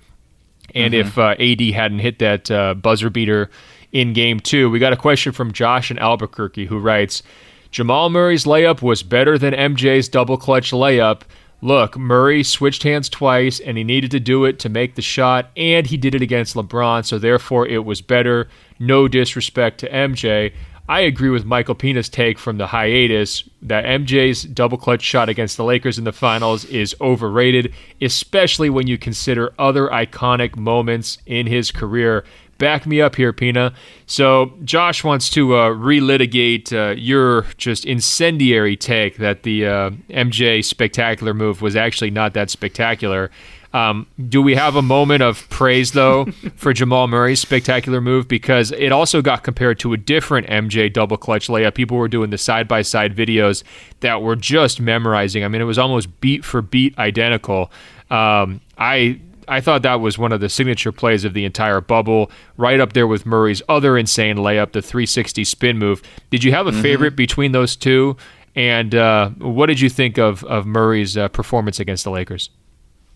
[0.74, 1.08] and mm-hmm.
[1.08, 3.50] if uh, AD hadn't hit that uh, buzzer beater
[3.92, 4.68] in game two.
[4.68, 7.22] We got a question from Josh in Albuquerque who writes
[7.70, 11.22] Jamal Murray's layup was better than MJ's double clutch layup.
[11.64, 15.48] Look, Murray switched hands twice, and he needed to do it to make the shot,
[15.56, 18.50] and he did it against LeBron, so therefore it was better.
[18.78, 20.52] No disrespect to MJ.
[20.86, 25.56] I agree with Michael Pina's take from the hiatus that MJ's double clutch shot against
[25.56, 31.46] the Lakers in the finals is overrated, especially when you consider other iconic moments in
[31.46, 32.26] his career.
[32.64, 33.74] Back me up here, Pina.
[34.06, 40.64] So, Josh wants to uh, relitigate uh, your just incendiary take that the uh, MJ
[40.64, 43.30] spectacular move was actually not that spectacular.
[43.74, 46.24] Um, do we have a moment of praise though
[46.56, 51.18] for Jamal Murray's spectacular move because it also got compared to a different MJ double
[51.18, 51.74] clutch layup.
[51.74, 53.62] People were doing the side by side videos
[54.00, 55.44] that were just memorizing.
[55.44, 57.70] I mean, it was almost beat for beat identical.
[58.10, 62.30] Um, I I thought that was one of the signature plays of the entire bubble,
[62.56, 66.02] right up there with Murray's other insane layup, the 360 spin move.
[66.30, 66.82] Did you have a mm-hmm.
[66.82, 68.16] favorite between those two?
[68.56, 72.50] And uh, what did you think of of Murray's uh, performance against the Lakers?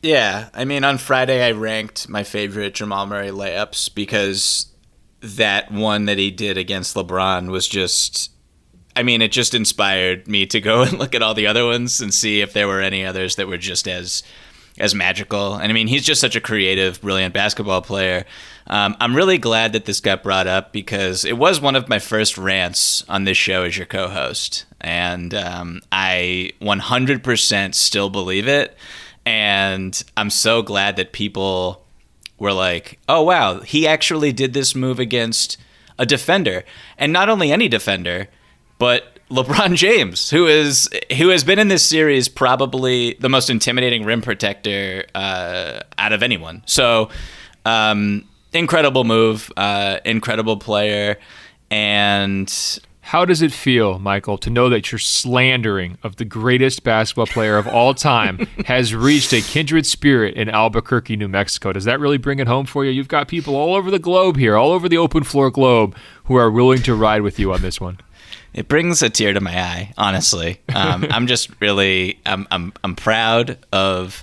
[0.03, 4.73] Yeah, I mean, on Friday I ranked my favorite Jamal Murray layups because
[5.21, 8.33] that one that he did against LeBron was just.
[8.97, 12.01] I mean, it just inspired me to go and look at all the other ones
[12.01, 14.25] and see if there were any others that were just as
[14.79, 15.55] as magical.
[15.55, 18.25] And I mean, he's just such a creative, brilliant basketball player.
[18.67, 21.99] Um, I'm really glad that this got brought up because it was one of my
[21.99, 28.77] first rants on this show as your co-host, and um, I 100% still believe it.
[29.25, 31.85] And I'm so glad that people
[32.39, 35.59] were like, oh, wow, he actually did this move against
[35.99, 36.65] a defender.
[36.97, 38.29] And not only any defender,
[38.79, 40.89] but LeBron James, who is
[41.19, 46.23] who has been in this series probably the most intimidating rim protector uh, out of
[46.23, 46.63] anyone.
[46.67, 47.11] So,
[47.67, 51.19] um, incredible move, uh, incredible player,
[51.71, 52.51] and
[53.09, 57.57] how does it feel, Michael, to know that your slandering of the greatest basketball player
[57.57, 61.73] of all time has reached a kindred spirit in Albuquerque, New Mexico?
[61.73, 62.91] Does that really bring it home for you?
[62.91, 66.37] You've got people all over the globe here, all over the open floor globe, who
[66.37, 67.99] are willing to ride with you on this one.
[68.55, 69.93] It brings a tear to my eye.
[69.97, 74.23] Honestly, um, I'm just really I'm I'm I'm proud of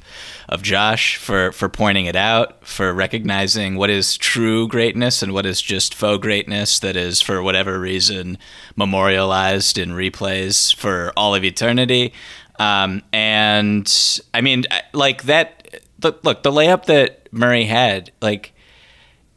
[0.50, 5.46] of Josh for for pointing it out, for recognizing what is true greatness and what
[5.46, 8.38] is just faux greatness that is for whatever reason
[8.76, 12.14] memorialized in replays for all of eternity.
[12.58, 15.62] Um, and I mean, like that.
[16.04, 18.54] Look, look, the layup that Murray had, like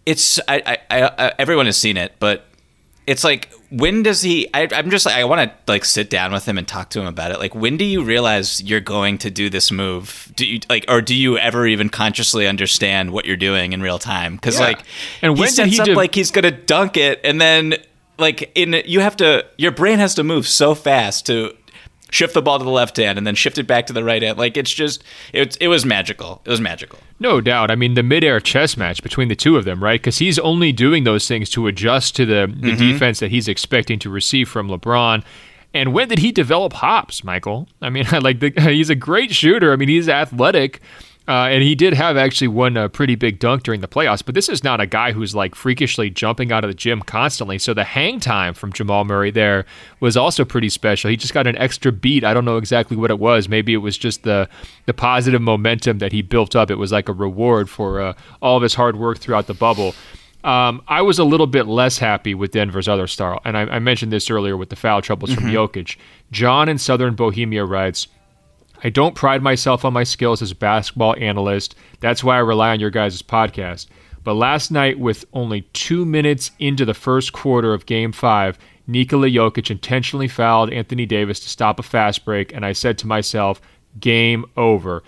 [0.04, 2.46] it's I, I, I everyone has seen it, but
[3.06, 6.32] it's like when does he I, am just like i want to like sit down
[6.32, 7.38] with him and talk to him about it.
[7.38, 10.32] Like when do you realize you're going to do this move?
[10.36, 13.98] Do you like or do you ever even consciously understand what you're doing in real
[13.98, 14.36] time?
[14.36, 14.66] Because yeah.
[14.66, 14.82] like
[15.22, 17.74] and when he sets he up like he's gonna dunk it and then
[18.18, 21.54] like in you have to your brain has to move so fast to
[22.10, 24.22] shift the ball to the left hand and then shift it back to the right
[24.22, 24.38] hand.
[24.38, 26.42] Like it's just it, it was magical.
[26.44, 26.98] It was magical.
[27.20, 27.70] No doubt.
[27.70, 30.00] I mean, the midair chess match between the two of them, right?
[30.00, 32.76] Because he's only doing those things to adjust to the, the mm-hmm.
[32.76, 35.24] defense that he's expecting to receive from LeBron.
[35.74, 37.68] And when did he develop hops, Michael?
[37.82, 39.72] I mean, like the, he's a great shooter.
[39.72, 40.80] I mean, he's athletic.
[41.28, 44.34] Uh, and he did have actually one uh, pretty big dunk during the playoffs, but
[44.34, 47.58] this is not a guy who's like freakishly jumping out of the gym constantly.
[47.58, 49.66] So the hang time from Jamal Murray there
[50.00, 51.10] was also pretty special.
[51.10, 52.24] He just got an extra beat.
[52.24, 53.46] I don't know exactly what it was.
[53.46, 54.48] Maybe it was just the
[54.86, 56.70] the positive momentum that he built up.
[56.70, 59.94] It was like a reward for uh, all of his hard work throughout the bubble.
[60.44, 63.78] Um, I was a little bit less happy with Denver's other star, and I, I
[63.80, 65.42] mentioned this earlier with the foul troubles mm-hmm.
[65.42, 65.96] from Jokic.
[66.30, 68.08] John in Southern Bohemia writes.
[68.82, 71.74] I don't pride myself on my skills as a basketball analyst.
[72.00, 73.86] That's why I rely on your guys' podcast.
[74.22, 79.28] But last night, with only two minutes into the first quarter of Game 5, Nikola
[79.28, 83.60] Jokic intentionally fouled Anthony Davis to stop a fast break, and I said to myself,
[84.00, 85.02] game over.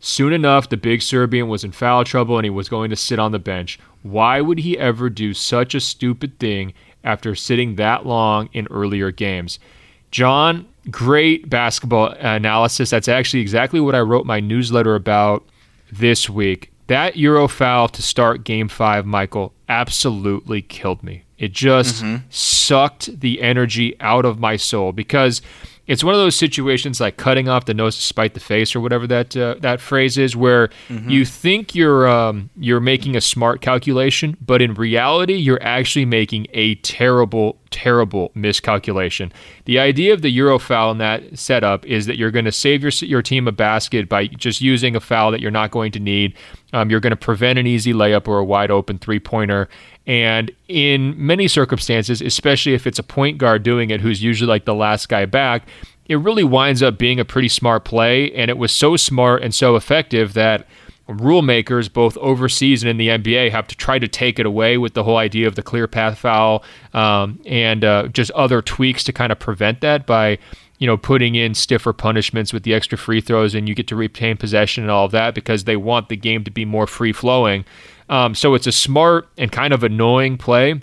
[0.00, 3.18] Soon enough, the big Serbian was in foul trouble and he was going to sit
[3.18, 3.78] on the bench.
[4.02, 9.10] Why would he ever do such a stupid thing after sitting that long in earlier
[9.10, 9.58] games?
[10.14, 12.90] John, great basketball analysis.
[12.90, 15.44] That's actually exactly what I wrote my newsletter about
[15.90, 16.70] this week.
[16.86, 21.24] That Euro foul to start game five, Michael, absolutely killed me.
[21.36, 22.26] It just mm-hmm.
[22.30, 25.42] sucked the energy out of my soul because
[25.86, 28.80] it's one of those situations like cutting off the nose to spite the face or
[28.80, 31.08] whatever that uh, that phrase is where mm-hmm.
[31.08, 36.46] you think you're um, you're making a smart calculation but in reality you're actually making
[36.52, 39.32] a terrible terrible miscalculation
[39.64, 42.82] the idea of the euro foul in that setup is that you're going to save
[42.82, 46.00] your your team a basket by just using a foul that you're not going to
[46.00, 46.34] need
[46.72, 49.68] um, you're going to prevent an easy layup or a wide open three pointer
[50.06, 54.64] and in many circumstances, especially if it's a point guard doing it who's usually like
[54.64, 55.66] the last guy back,
[56.06, 58.30] it really winds up being a pretty smart play.
[58.32, 60.66] And it was so smart and so effective that
[61.08, 64.76] rule makers, both overseas and in the NBA, have to try to take it away
[64.76, 69.04] with the whole idea of the clear path foul um, and uh, just other tweaks
[69.04, 70.38] to kind of prevent that by
[70.78, 73.96] you know, putting in stiffer punishments with the extra free throws and you get to
[73.96, 77.12] retain possession and all of that because they want the game to be more free
[77.12, 77.64] flowing.
[78.14, 80.80] Um, so it's a smart and kind of annoying play.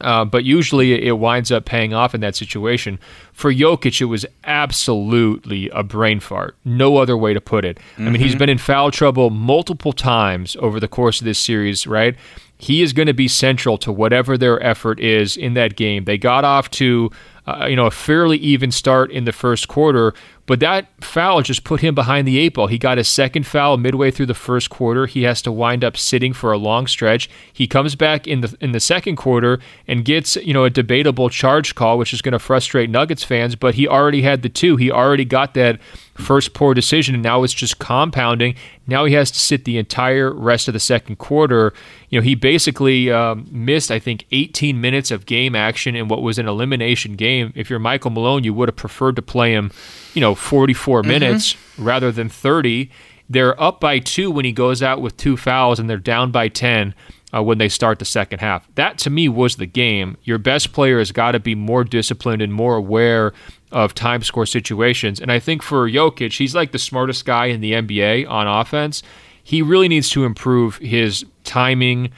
[0.00, 2.98] Uh, but usually it winds up paying off in that situation.
[3.32, 6.56] For Jokic, it was absolutely a brain fart.
[6.64, 7.76] No other way to put it.
[7.76, 8.08] Mm-hmm.
[8.08, 8.38] I mean, he's mm-hmm.
[8.38, 12.16] been in foul trouble multiple times over the course of this series, right?
[12.56, 16.04] He is going to be central to whatever their effort is in that game.
[16.04, 17.10] They got off to
[17.46, 20.14] uh, you know, a fairly even start in the first quarter,
[20.46, 22.66] but that foul just put him behind the eight ball.
[22.66, 25.06] He got a second foul midway through the first quarter.
[25.06, 27.30] He has to wind up sitting for a long stretch.
[27.52, 31.30] He comes back in the in the second quarter and gets you know a debatable
[31.30, 33.56] charge call, which is going to frustrate Nuggets fans.
[33.56, 34.76] But he already had the two.
[34.76, 35.80] He already got that
[36.14, 38.54] first poor decision, and now it's just compounding.
[38.86, 41.72] Now he has to sit the entire rest of the second quarter.
[42.10, 46.22] You know, he basically um, missed, I think, 18 minutes of game action in what
[46.22, 47.52] was an elimination game.
[47.54, 49.70] If you're Michael Malone, you would have preferred to play him
[50.14, 51.08] you know, 44 mm-hmm.
[51.08, 52.90] minutes rather than 30.
[53.28, 56.48] They're up by two when he goes out with two fouls, and they're down by
[56.48, 56.94] 10
[57.34, 58.68] uh, when they start the second half.
[58.76, 60.16] That to me was the game.
[60.22, 63.32] Your best player has got to be more disciplined and more aware
[63.74, 65.20] of time score situations.
[65.20, 69.02] And I think for Jokic, he's like the smartest guy in the NBA on offense.
[69.42, 72.10] He really needs to improve his timing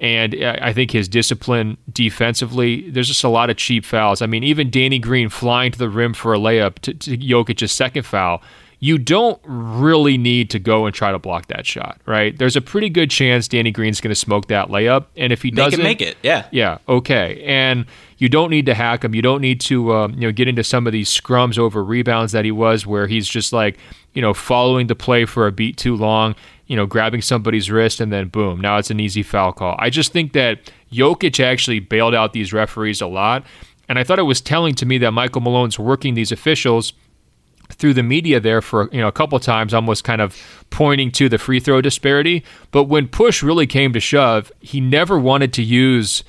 [0.00, 4.22] and uh, I think his discipline defensively, there's just a lot of cheap fouls.
[4.22, 7.72] I mean, even Danny Green flying to the rim for a layup to, to Jokic's
[7.72, 8.40] second foul,
[8.80, 12.38] you don't really need to go and try to block that shot, right?
[12.38, 15.50] There's a pretty good chance Danny Green's going to smoke that layup, and if he
[15.50, 17.42] doesn't, make it, yeah, yeah, okay.
[17.44, 17.86] And
[18.18, 19.14] you don't need to hack him.
[19.14, 22.32] You don't need to, um, you know, get into some of these scrums over rebounds
[22.32, 23.78] that he was, where he's just like,
[24.14, 26.34] you know, following the play for a beat too long
[26.68, 29.74] you know, grabbing somebody's wrist and then boom, now it's an easy foul call.
[29.78, 33.44] I just think that Jokic actually bailed out these referees a lot.
[33.88, 36.92] And I thought it was telling to me that Michael Malone's working these officials
[37.70, 40.36] through the media there for you know a couple times almost kind of
[40.70, 45.18] pointing to the free throw disparity but when push really came to shove he never
[45.18, 46.24] wanted to use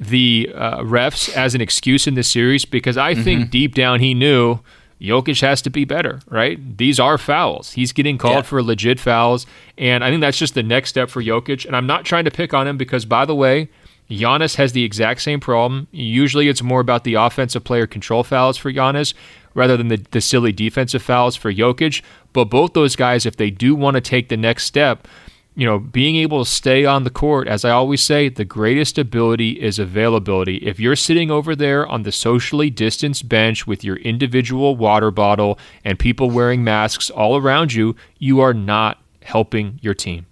[0.00, 3.50] the uh, refs as an excuse in this series because I think mm-hmm.
[3.50, 4.58] deep down he knew
[5.00, 6.58] Jokic has to be better, right?
[6.78, 7.72] These are fouls.
[7.72, 8.42] He's getting called yeah.
[8.42, 9.46] for legit fouls.
[9.76, 11.66] And I think that's just the next step for Jokic.
[11.66, 13.68] And I'm not trying to pick on him because, by the way,
[14.10, 15.86] Giannis has the exact same problem.
[15.92, 19.12] Usually it's more about the offensive player control fouls for Giannis
[19.56, 22.02] rather than the, the silly defensive fouls for Jokic.
[22.32, 25.08] But both those guys, if they do want to take the next step,
[25.56, 28.98] you know, being able to stay on the court, as I always say, the greatest
[28.98, 30.58] ability is availability.
[30.58, 35.58] If you're sitting over there on the socially distanced bench with your individual water bottle
[35.82, 40.26] and people wearing masks all around you, you are not helping your team.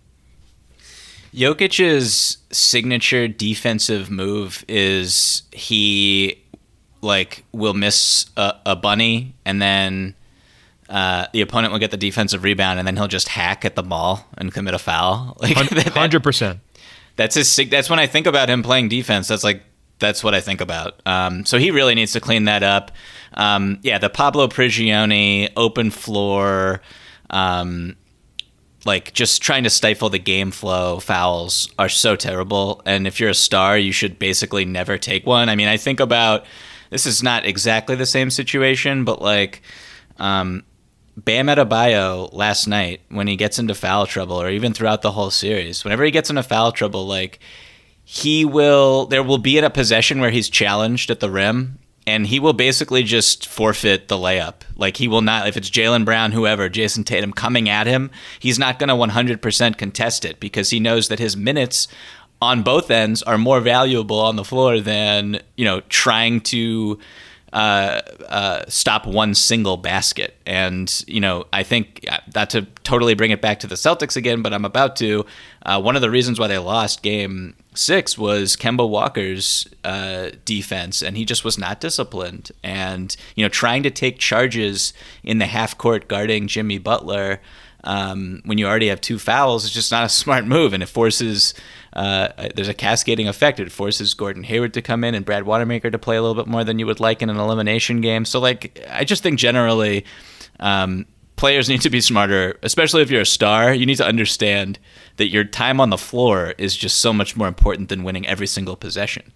[1.34, 6.43] Jokic's signature defensive move is he
[7.04, 10.14] like will miss a, a bunny and then
[10.88, 13.82] uh, the opponent will get the defensive rebound, and then he'll just hack at the
[13.82, 15.36] ball and commit a foul.
[15.44, 15.56] Like
[15.88, 16.60] hundred percent.
[17.16, 17.56] That's his.
[17.70, 19.28] That's when I think about him playing defense.
[19.28, 19.62] That's like
[19.98, 21.00] that's what I think about.
[21.06, 22.92] Um, so he really needs to clean that up.
[23.34, 26.82] Um, yeah, the Pablo Prigioni open floor,
[27.30, 27.96] um,
[28.84, 32.82] like just trying to stifle the game flow fouls are so terrible.
[32.84, 35.48] And if you're a star, you should basically never take one.
[35.48, 36.44] I mean, I think about
[36.90, 39.62] this is not exactly the same situation, but like.
[40.18, 40.64] Um,
[41.16, 45.30] Bam Adebayo last night when he gets into foul trouble, or even throughout the whole
[45.30, 47.38] series, whenever he gets into foul trouble, like
[48.04, 52.26] he will, there will be in a possession where he's challenged at the rim, and
[52.26, 54.62] he will basically just forfeit the layup.
[54.76, 58.10] Like he will not, if it's Jaylen Brown, whoever, Jayson Tatum coming at him,
[58.40, 61.88] he's not going to 100% contest it because he knows that his minutes
[62.40, 66.98] on both ends are more valuable on the floor than you know trying to
[67.54, 70.34] uh, uh, stop one single basket.
[70.44, 74.16] And, you know, I think uh, not to totally bring it back to the Celtics
[74.16, 75.24] again, but I'm about to.
[75.64, 81.00] Uh, one of the reasons why they lost game six was Kemba Walker's uh, defense,
[81.00, 82.50] and he just was not disciplined.
[82.64, 87.40] And, you know, trying to take charges in the half court guarding Jimmy Butler
[87.84, 90.88] um, when you already have two fouls is just not a smart move, and it
[90.88, 91.54] forces
[91.94, 93.60] uh, there's a cascading effect.
[93.60, 96.50] It forces Gordon Hayward to come in and Brad Wanamaker to play a little bit
[96.50, 98.24] more than you would like in an elimination game.
[98.24, 100.04] So, like, I just think generally,
[100.58, 103.72] um, players need to be smarter, especially if you're a star.
[103.72, 104.78] You need to understand
[105.16, 108.46] that your time on the floor is just so much more important than winning every
[108.46, 109.32] single possession.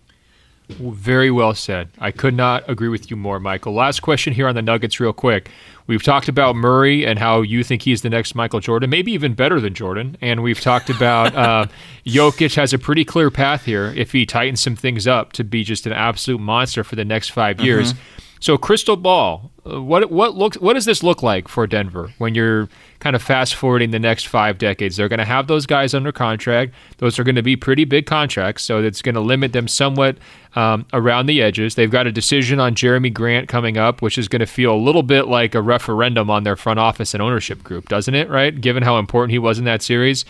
[0.69, 1.89] Very well said.
[1.99, 3.73] I could not agree with you more, Michael.
[3.73, 5.51] Last question here on the Nuggets, real quick.
[5.89, 9.32] We've talked about Murray and how you think he's the next Michael Jordan, maybe even
[9.32, 10.18] better than Jordan.
[10.20, 11.66] And we've talked about uh,
[12.07, 15.64] Jokic has a pretty clear path here if he tightens some things up to be
[15.64, 17.95] just an absolute monster for the next five years.
[17.95, 18.03] Mm-hmm.
[18.41, 22.34] So, crystal ball, uh, what what looks what does this look like for Denver when
[22.34, 22.68] you're
[23.01, 24.97] kind of fast forwarding the next five decades?
[24.97, 26.74] They're going to have those guys under contract.
[26.99, 30.18] Those are going to be pretty big contracts, so it's going to limit them somewhat
[30.55, 31.74] um, around the edges.
[31.74, 34.76] They've got a decision on Jerami Grant coming up, which is going to feel a
[34.76, 38.28] little bit like a referendum on their front office and ownership group, doesn't it?
[38.28, 40.24] Right, given how important he was in that series.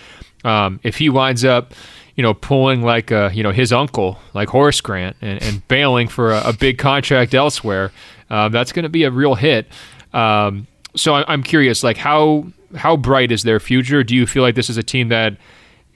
[0.44, 1.74] Um, if he winds up
[2.18, 6.08] you know, pulling like a, you know, his uncle, like Horace Grant, and, and bailing
[6.08, 7.92] for a, a, big contract elsewhere,
[8.28, 9.68] uh, that's going to be a real hit.
[10.12, 10.66] Um,
[10.96, 14.02] so I, I'm curious, like how how bright is their future?
[14.02, 15.36] Do you feel like this is a team that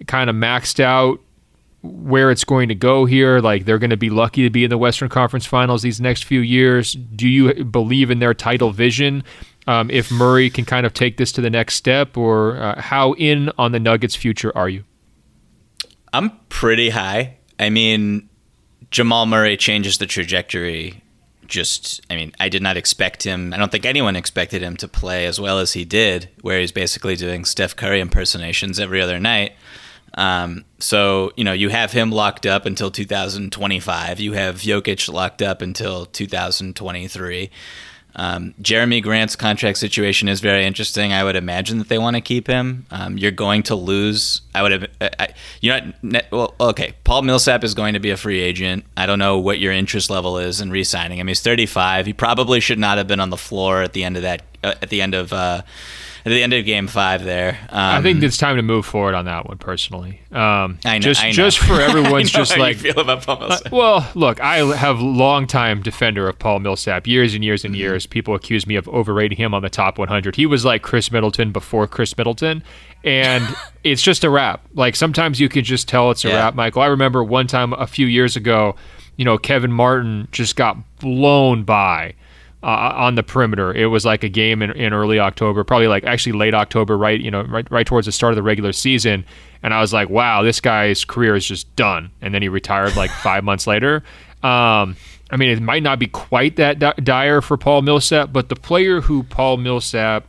[0.07, 1.19] kind of maxed out
[1.83, 3.41] where it's going to go here?
[3.41, 6.25] Like they're going to be lucky to be in the Western Conference Finals these next
[6.25, 6.93] few years.
[6.93, 9.25] Do you believe in their title vision?
[9.67, 13.15] Um, if Murray can kind of take this to the next step, or uh, how
[13.15, 14.85] in on the Nuggets' future are you?
[16.13, 17.37] I'm pretty high.
[17.59, 18.29] I mean,
[18.91, 21.03] Jamal Murray changes the trajectory.
[21.47, 23.53] Just, I mean, I did not expect him.
[23.53, 26.73] I don't think anyone expected him to play as well as he did, where he's
[26.73, 29.53] basically doing Steph Curry impersonations every other night.
[30.15, 34.21] Um, so, you know, you have him locked up until 2025.
[34.21, 37.51] You have Jokic locked up until 2023.
[38.15, 41.13] Um, Jerami Grant's contract situation is very interesting.
[41.13, 42.87] I would imagine that they want to keep him.
[42.91, 44.43] Um, you're going to lose.
[44.55, 44.87] I would have.
[45.01, 45.29] I,
[45.61, 46.21] you know.
[46.31, 46.95] Well, okay.
[47.05, 48.85] Paul Millsap is going to be a free agent.
[48.97, 51.29] I don't know what your interest level is in re-signing him.
[51.29, 52.07] He's 35.
[52.07, 54.43] He probably should not have been on the floor at the end of that.
[54.63, 55.33] Uh, at the end of.
[55.33, 55.63] Uh,
[56.25, 57.59] at the end of game five there.
[57.69, 60.21] Um, I think um, it's time to move forward on that one personally.
[60.31, 61.33] Um, I know, just I know.
[61.33, 63.73] just for everyone's just like feel about Paul Millsap.
[63.73, 67.75] Uh, well, look, I have long time defender of Paul Millsap, years and years and
[67.75, 67.81] mm-hmm.
[67.81, 68.07] years.
[68.07, 70.37] People accuse me of overrating him on the top 100.
[70.37, 72.63] He was like Khris Middleton before Khris Middleton,
[73.05, 73.45] and
[73.85, 74.67] it's just a wrap.
[74.75, 76.37] Like sometimes you can just tell it's a yeah.
[76.37, 76.83] wrap, Michael.
[76.83, 78.77] I remember one time a few years ago
[79.17, 82.15] you know, Kevin Martin just got blown by
[82.63, 83.73] uh, on the perimeter.
[83.73, 87.21] It was like a game in, in early October, probably like actually late October, right?
[87.21, 89.25] You know, right right towards the start of the regular season.
[89.63, 92.11] And I was like, wow, this guy's career is just done.
[92.21, 94.03] And then he retired like five months later.
[94.43, 94.97] Um,
[95.31, 98.57] I mean, it might not be quite that di- dire for Paul Millsap, but the
[98.57, 100.27] player who Paul Millsap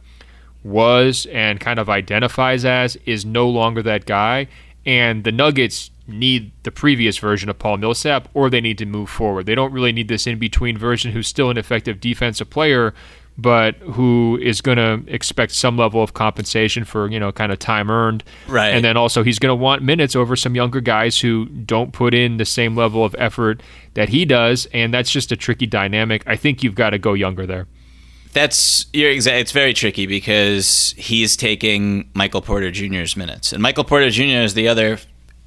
[0.63, 4.47] was and kind of identifies as is no longer that guy.
[4.86, 9.10] And the Nuggets need the previous version of Paul Millsap or they need to move
[9.10, 9.45] forward.
[9.45, 12.93] They don't really need this in between version who's still an effective defensive player
[13.38, 17.60] but who is going to expect some level of compensation for, you know, kind of
[17.60, 18.24] time earned.
[18.47, 18.70] Right.
[18.70, 22.14] And then also he's going to want minutes over some younger guys who don't put
[22.14, 23.64] in the same level of effort
[23.95, 26.24] that he does and that's just a tricky dynamic.
[26.28, 27.68] I think you've got to go younger there.
[28.34, 29.38] That's you're exact.
[29.38, 34.41] It's very tricky because he's taking Michael Porter Jr.'s minutes, and Michael Porter Jr.
[34.41, 34.97] is the other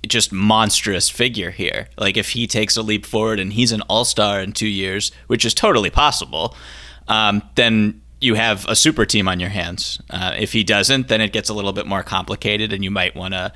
[0.07, 1.89] just monstrous figure here.
[1.99, 5.13] Like if he takes a leap forward and he's an all star in two years,
[5.27, 6.57] which is totally possible,
[7.09, 10.01] um, then you have a super team on your hands.
[10.11, 13.15] Uh, if he doesn't, then it gets a little bit more complicated, and you might
[13.15, 13.53] want to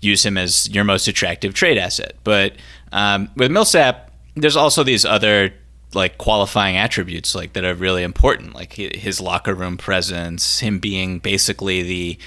[0.00, 2.14] use him as your most attractive trade asset.
[2.24, 2.54] But
[2.92, 5.52] um, with Millsap, there's also these other
[5.94, 11.18] like qualifying attributes like that are really important, like his locker room presence, him being
[11.18, 12.18] basically the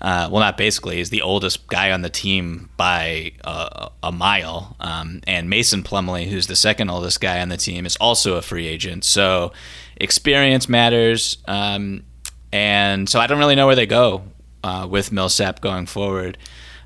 [0.00, 4.74] uh, well, not basically, he's the oldest guy on the team by a, a mile.
[4.80, 8.42] Um, and Mason Plumlee who's the second oldest guy on the team, is also a
[8.42, 9.04] free agent.
[9.04, 9.52] So
[9.96, 11.36] experience matters.
[11.46, 12.04] Um,
[12.50, 14.22] and so I don't really know where they go
[14.64, 16.38] uh, with Millsap going forward.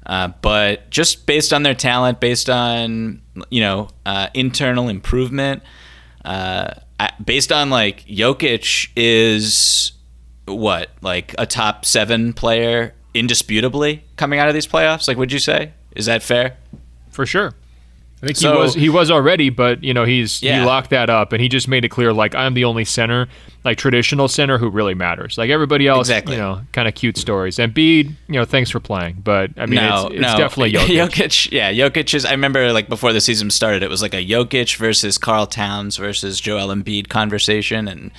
[0.07, 5.63] Uh, but just based on their talent, based on you know uh, internal improvement,
[6.25, 6.75] uh,
[7.25, 9.93] based on like Jokic is
[10.47, 15.09] what like a top seven player indisputably coming out of these playoffs?
[15.09, 16.57] Like, would you say is that fair?
[17.11, 17.55] For sure.
[18.25, 20.61] I think so, he was he was already, but you know he's yeah.
[20.61, 23.29] he locked that up and he just made it clear like I'm the only center,
[23.65, 25.37] like traditional center who really matters.
[25.37, 26.37] Like everybody else, exactly.
[26.37, 27.59] you know, kind of cute stories.
[27.59, 30.39] And Embiid, you know, thanks for playing, but I mean, no, it's, it's no.
[30.39, 31.09] definitely Jokic.
[31.09, 31.53] Jokic.
[31.53, 32.25] Yeah, Jokic is.
[32.25, 35.99] I remember like before the season started, it was like a Jokic versus Karl Towns
[35.99, 38.11] versus Joel Embiid conversation, and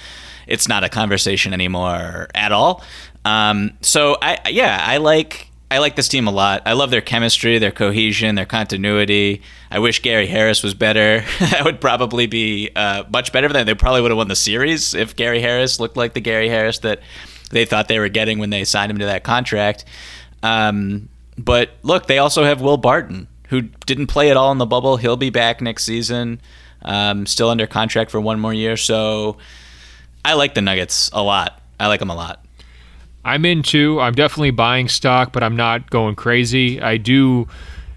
[0.45, 2.83] it's not a conversation anymore at all.
[3.25, 6.61] Um, so I yeah, I like I like this team a lot.
[6.65, 9.41] I love their chemistry, their cohesion, their continuity.
[9.71, 11.25] I wish Gary Harris was better.
[11.39, 14.93] that would probably be uh, much better than they probably would have won the series
[14.93, 17.01] if Gary Harris looked like the Gary Harris that
[17.49, 19.85] they thought they were getting when they signed him to that contract.
[20.43, 24.65] Um, but look, they also have Will Barton, who didn't play at all in the
[24.65, 24.97] bubble.
[24.97, 26.41] He'll be back next season,
[26.83, 28.77] um, still under contract for one more year.
[28.77, 29.37] So
[30.23, 31.59] I like the Nuggets a lot.
[31.79, 32.44] I like them a lot.
[33.25, 33.99] I'm in too.
[33.99, 36.79] I'm definitely buying stock, but I'm not going crazy.
[36.79, 37.47] I do,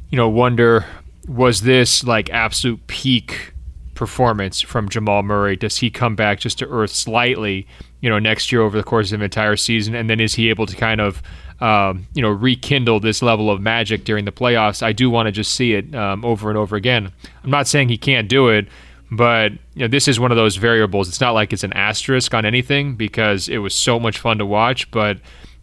[0.09, 0.87] you know, wonder
[1.29, 3.53] was this like absolute peak
[3.95, 5.55] performance from Jamal Murray?
[5.55, 7.67] Does he come back just to earth slightly,
[8.01, 9.95] you know, next year over the course of an entire season?
[9.95, 11.23] And then is he able to kind of,
[11.61, 14.83] um, you know, rekindle this level of magic during the playoffs?
[14.83, 17.13] I do want to just see it um, over and over again.
[17.45, 18.67] I'm not saying he can't do it.
[19.11, 21.09] But you know, this is one of those variables.
[21.09, 24.47] It's not like it's an asterisk on anything because it was so much fun to
[24.47, 24.91] watch.
[24.91, 25.19] But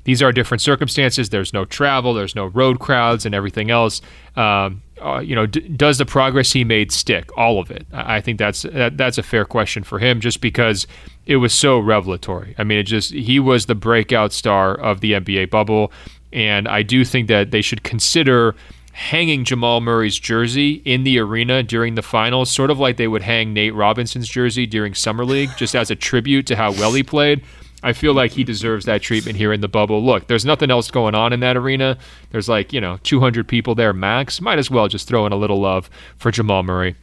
[0.06, 1.30] these are different circumstances.
[1.30, 4.02] There's no travel, there's no road crowds, and everything else.
[4.36, 7.36] Um, uh, you know, d- does the progress he made stick?
[7.38, 7.86] All of it.
[7.92, 10.88] I think that's that, that's a fair question for him, just because
[11.26, 12.56] it was so revelatory.
[12.58, 15.92] I mean, it just he was the breakout star of the NBA bubble,
[16.32, 18.56] and I do think that they should consider
[18.96, 23.24] hanging Jamal Murray's jersey in the arena during the finals, sort of like they would
[23.24, 27.04] hang Nate Robinson's jersey during Summer League, just as a tribute to how well he
[27.04, 27.44] played.
[27.84, 30.02] I feel like he deserves that treatment here in the bubble.
[30.02, 31.98] Look, there's nothing else going on in that arena.
[32.32, 34.40] There's like, you know, 200 people there max.
[34.40, 36.96] Might as well just throw in a little love for Jamal Murray.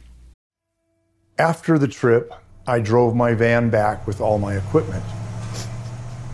[1.37, 2.33] After the trip,
[2.65, 5.05] I drove my van back with all my equipment.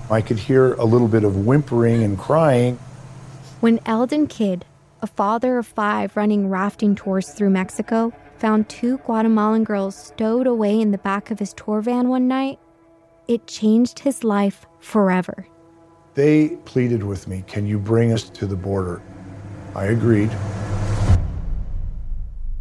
[0.09, 2.79] I could hear a little bit of whimpering and crying.
[3.59, 4.63] When Eldon Kidd
[5.01, 10.79] a father of five running rafting tours through Mexico found two Guatemalan girls stowed away
[10.79, 12.59] in the back of his tour van one night,
[13.27, 15.45] it changed his life forever.
[16.15, 19.01] They pleaded with me, Can you bring us to the border?
[19.75, 20.31] I agreed.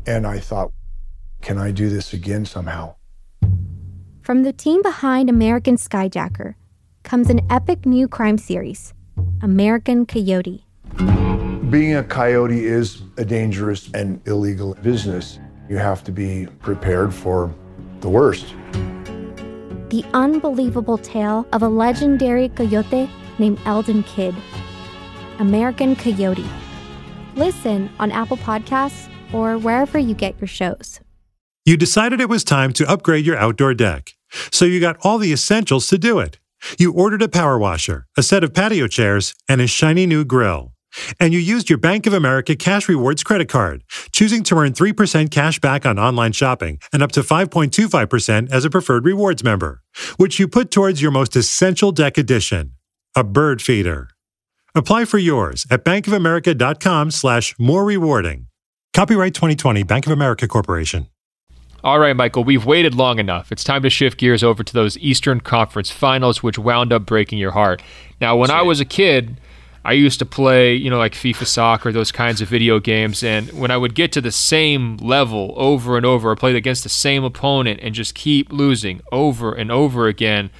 [0.06, 0.72] And I thought,
[1.40, 2.94] Can I do this again somehow?
[4.22, 6.54] From the team behind American Skyjacker
[7.02, 8.92] comes an epic new crime series,
[9.40, 10.66] American Coyote.
[11.70, 15.38] Being a coyote is a dangerous and illegal business.
[15.68, 17.54] You have to be prepared for
[18.00, 18.54] the worst.
[19.90, 24.34] The unbelievable tale of a legendary coyote named Eldon Kidd.
[25.40, 26.48] American Coyote.
[27.34, 31.00] Listen on Apple Podcasts or wherever you get your shows.
[31.66, 34.14] You decided it was time to upgrade your outdoor deck.
[34.50, 36.38] So you got all the essentials to do it.
[36.78, 40.72] You ordered a power washer, a set of patio chairs, and a shiny new grill.
[41.20, 45.30] And you used your Bank of America Cash Rewards credit card, choosing to earn 3%
[45.30, 49.82] cash back on online shopping and up to 5.25% as a preferred rewards member,
[50.16, 52.72] which you put towards your most essential deck addition,
[53.16, 54.08] a bird feeder.
[54.74, 58.46] Apply for yours at bankofamerica.com slash more rewarding.
[58.94, 61.08] Copyright 2020 Bank of America Corporation.
[61.84, 63.52] All right, Michael, we've waited long enough.
[63.52, 67.38] It's time to shift gears over to those Eastern Conference finals, which wound up breaking
[67.38, 67.80] your heart.
[68.20, 69.40] Now, when I was a kid,
[69.84, 73.22] I used to play, you know, like FIFA soccer, those kinds of video games.
[73.22, 76.82] And when I would get to the same level over and over, I played against
[76.82, 80.50] the same opponent and just keep losing over and over again,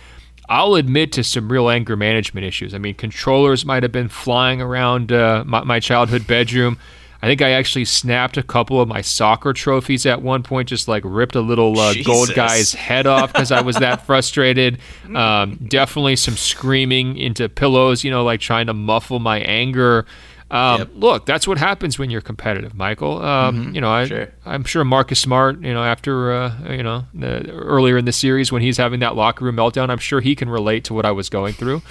[0.48, 2.74] I'll admit to some real anger management issues.
[2.74, 6.78] I mean, controllers might have been flying around uh, my, my childhood bedroom.
[7.20, 10.86] I think I actually snapped a couple of my soccer trophies at one point, just
[10.86, 14.78] like ripped a little uh, gold guy's head off because I was that frustrated.
[15.12, 20.06] Um, definitely some screaming into pillows, you know, like trying to muffle my anger.
[20.50, 20.90] Um, yep.
[20.94, 23.20] Look, that's what happens when you're competitive, Michael.
[23.20, 23.74] Um, mm-hmm.
[23.74, 24.32] You know, I, sure.
[24.46, 25.60] I'm sure Marcus Smart.
[25.60, 29.16] You know, after uh, you know the, earlier in the series when he's having that
[29.16, 31.82] locker room meltdown, I'm sure he can relate to what I was going through.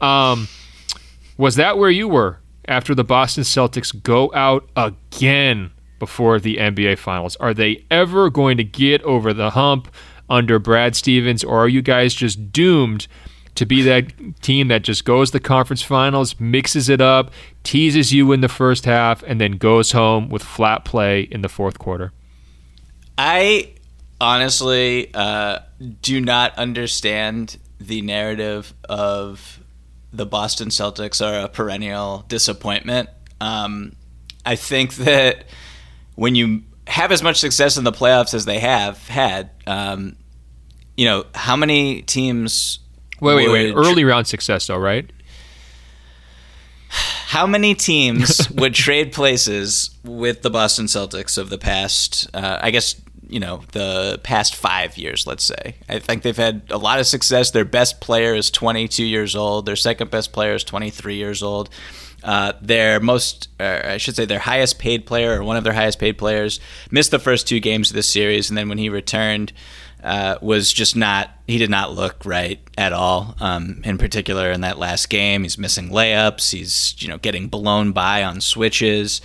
[0.00, 0.48] Um,
[1.36, 6.98] was that where you were after the Boston Celtics go out again before the NBA
[6.98, 7.36] Finals?
[7.36, 9.88] Are they ever going to get over the hump
[10.28, 13.06] under Brad Stevens, or are you guys just doomed
[13.54, 14.12] to be that
[14.42, 17.30] team that just goes the conference finals, mixes it up,
[17.62, 21.48] teases you in the first half, and then goes home with flat play in the
[21.48, 22.12] fourth quarter?
[23.16, 23.72] I
[24.20, 25.60] honestly uh,
[26.02, 29.55] do not understand the narrative of
[30.16, 33.08] the Boston Celtics are a perennial disappointment.
[33.40, 33.96] Um,
[34.44, 35.46] I think that
[36.14, 40.16] when you have as much success in the playoffs as they have had, um,
[40.96, 42.78] you know, how many teams?
[43.20, 43.74] Wait, wait, wait.
[43.74, 45.10] Early round success, though, right?
[47.26, 52.28] How many teams would trade places with the Boston Celtics of the past?
[52.32, 52.94] Uh, I guess
[53.28, 55.76] you know the past five years let's say.
[55.88, 57.50] I think they've had a lot of success.
[57.50, 59.66] Their best player is 22 years old.
[59.66, 61.70] Their second best player is 23 years old.
[62.24, 65.74] Uh, their most uh, i should say their highest paid player or one of their
[65.74, 66.58] highest paid players
[66.90, 69.52] missed the first two games of this series and then when he returned
[70.02, 74.60] uh, was just not he did not look right at all um, in particular in
[74.60, 75.42] that last game.
[75.42, 76.52] He's missing layups.
[76.52, 79.20] He's you know getting blown by on switches.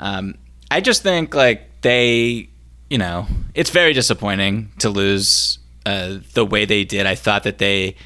[0.00, 0.34] Um,
[0.70, 2.50] i just think like they
[2.90, 7.06] you know, it's very disappointing to lose uh, the way they did.
[7.06, 7.96] I thought that they,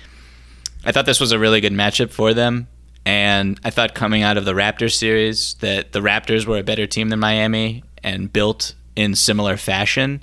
[0.84, 2.68] I thought this was a really good matchup for them,
[3.04, 6.86] and I thought coming out of the Raptors series that the Raptors were a better
[6.86, 10.22] team than Miami and built in similar fashion.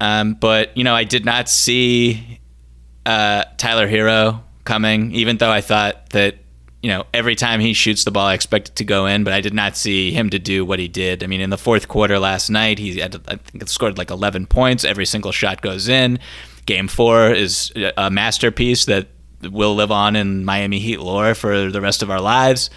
[0.00, 2.40] Um, but you know, I did not see
[3.06, 6.36] uh, Tyler Herro coming, even though I thought that
[6.86, 9.32] you know, every time he shoots the ball, I expect it to go in, but
[9.32, 11.24] I did not see him to do what he did.
[11.24, 14.46] I mean, in the fourth quarter last night, he had, I think, scored like 11
[14.46, 14.84] points.
[14.84, 16.20] Every single shot goes in.
[16.64, 19.08] Game four is a masterpiece that
[19.42, 22.70] will live on in Miami Heat lore for the rest of our lives.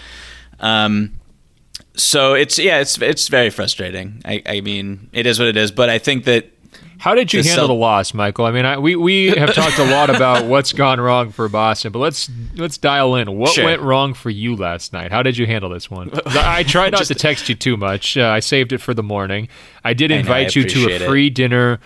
[0.60, 1.20] Um,
[1.93, 4.24] so it's yeah, it's it's very frustrating.
[4.26, 6.51] I, I mean, it is what it is, but I think that
[7.00, 8.45] how did you handle the loss, Michael?
[8.45, 11.91] I mean, I, we we have talked a lot about what's gone wrong for Boston,
[11.91, 13.38] but let's let's dial in.
[13.38, 13.64] What sure.
[13.64, 15.12] went wrong for you last night?
[15.12, 16.12] How did you handle this one?
[16.26, 18.18] I tried not Just, to text you too much.
[18.18, 19.47] Uh, I saved it for the morning.
[19.84, 21.36] I did invite know, I you to a free it.
[21.36, 21.80] dinner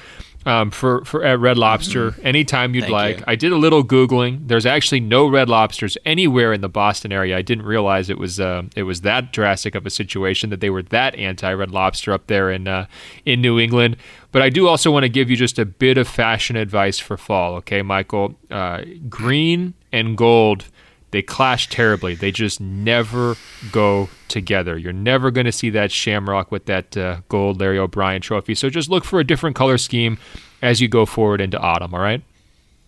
[0.45, 2.27] um, for for at Red Lobster mm-hmm.
[2.27, 3.17] anytime you'd Thank like.
[3.19, 3.23] You.
[3.27, 4.47] I did a little googling.
[4.47, 7.37] There's actually no Red Lobsters anywhere in the Boston area.
[7.37, 10.69] I didn't realize it was uh, it was that drastic of a situation that they
[10.69, 12.87] were that anti Red Lobster up there in uh,
[13.25, 13.97] in New England.
[14.33, 17.15] But I do also want to give you just a bit of fashion advice for
[17.15, 17.55] fall.
[17.55, 20.65] Okay, Michael, uh, green and gold
[21.13, 22.15] they clash terribly.
[22.15, 23.37] They just never
[23.71, 24.79] go together.
[24.79, 28.55] You're never going to see that shamrock with that uh, gold Larry O'Brien trophy.
[28.55, 30.17] So just look for a different color scheme
[30.63, 31.93] as you go forward into autumn.
[31.93, 32.23] All right.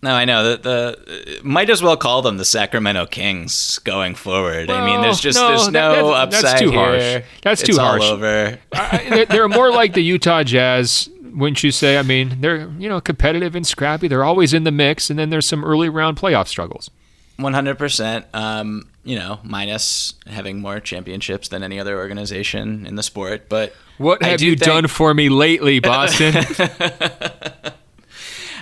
[0.02, 4.68] No, I know the, the might as well call them the Sacramento Kings going forward.
[4.68, 6.78] Well, I mean, there's just no, there's no that, that's, upside that's too here.
[6.78, 7.24] Harsh.
[7.42, 8.02] That's too it's harsh.
[8.02, 8.58] All over.
[8.72, 11.98] I, they're more like the Utah Jazz wouldn't you say?
[11.98, 14.08] I mean, they're you know competitive and scrappy.
[14.08, 16.90] They're always in the mix, and then there's some early round playoff struggles.
[17.36, 18.26] One hundred percent.
[18.32, 23.48] Um, you know, minus having more championships than any other organization in the sport.
[23.48, 24.62] But what have you think...
[24.62, 26.34] done for me lately, Boston?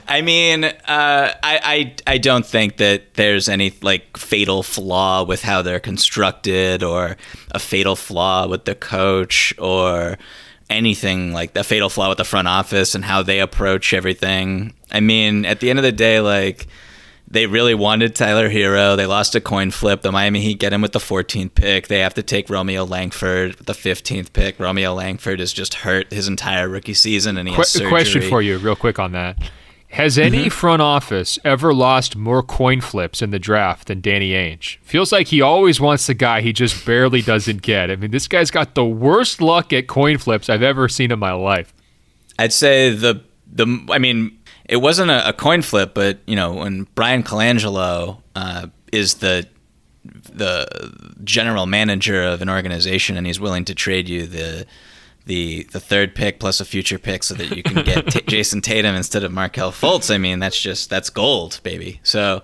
[0.06, 5.42] I mean, uh, I, I I don't think that there's any like fatal flaw with
[5.42, 7.16] how they're constructed, or
[7.52, 10.18] a fatal flaw with the coach, or
[10.70, 14.74] anything like the fatal flaw with the front office and how they approach everything.
[14.90, 16.66] I mean, at the end of the day, like
[17.26, 18.96] they really wanted Tyler Herro.
[18.96, 20.02] They lost a coin flip.
[20.02, 21.88] The Miami Heat get him with the 14th pick.
[21.88, 24.60] They have to take Romeo Langford with the 15th pick.
[24.60, 27.88] Romeo Langford is just hurt his entire rookie season, and he Qu- surgery.
[27.88, 29.36] question for you, real quick on that.
[29.94, 30.48] Has any Mm-hmm.
[30.48, 34.78] front office ever lost more coin flips in the draft than Danny Ainge?
[34.82, 37.90] Feels like he always wants the guy he just barely doesn't get.
[37.90, 41.18] I mean, this guy's got the worst luck at coin flips I've ever seen in
[41.18, 41.72] my life.
[42.38, 46.54] I'd say the the I mean it wasn't a, a coin flip, but you know
[46.54, 49.46] when Bryan Colangelo uh, is the
[50.04, 50.92] the
[51.22, 54.66] general manager of an organization and he's willing to trade you the
[55.26, 58.60] the the third pick plus a future pick so that you can get t- Jayson
[58.62, 60.12] Tatum instead of Markelle Fultz.
[60.14, 62.00] I mean that's just that's gold, baby.
[62.02, 62.42] So.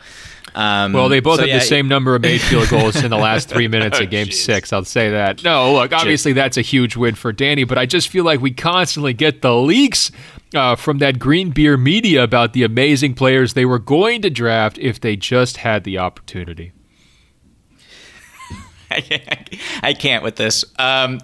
[0.53, 3.09] Um, Well, they both so have yeah, the same number of made field goals in
[3.11, 4.33] the last three minutes Oh, of game jeez.
[4.35, 4.73] six.
[4.73, 5.45] I'll say that.
[5.45, 8.51] No, look, obviously that's a huge win for Danny, but I just feel like we
[8.51, 10.11] constantly get the leaks
[10.53, 14.77] uh, from that green beer media about the amazing players they were going to draft
[14.79, 16.73] if they just had the opportunity.
[18.91, 20.65] I can't with this.
[20.81, 21.21] Um,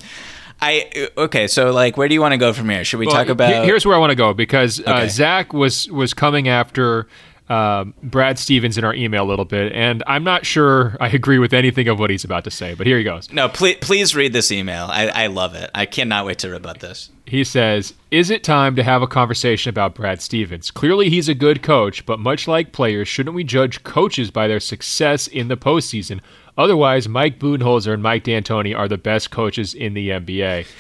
[0.61, 1.47] I okay.
[1.49, 2.85] So like, where do you want to go from here?
[2.85, 3.65] Should we Well, talk about?
[3.65, 7.07] Here's where I want to go because uh, Zach was was coming after
[7.49, 11.39] um, Brad Stevens in our email a little bit, and I'm not sure I agree
[11.39, 12.75] with anything of what he's about to say.
[12.75, 13.31] But here he goes.
[13.33, 14.87] No, please, please read this email.
[14.91, 15.71] I, I love it.
[15.75, 17.11] I cannot wait to rebut this.
[17.25, 20.71] He says, Is it time to have a conversation about Brad Stevens?
[20.71, 24.61] Clearly, he's a good coach, but much like players, shouldn't we judge coaches by their
[24.61, 26.21] success in the postseason?
[26.57, 30.67] Otherwise, Mike Budenholzer and Mike D'Antoni are the best coaches in the NBA.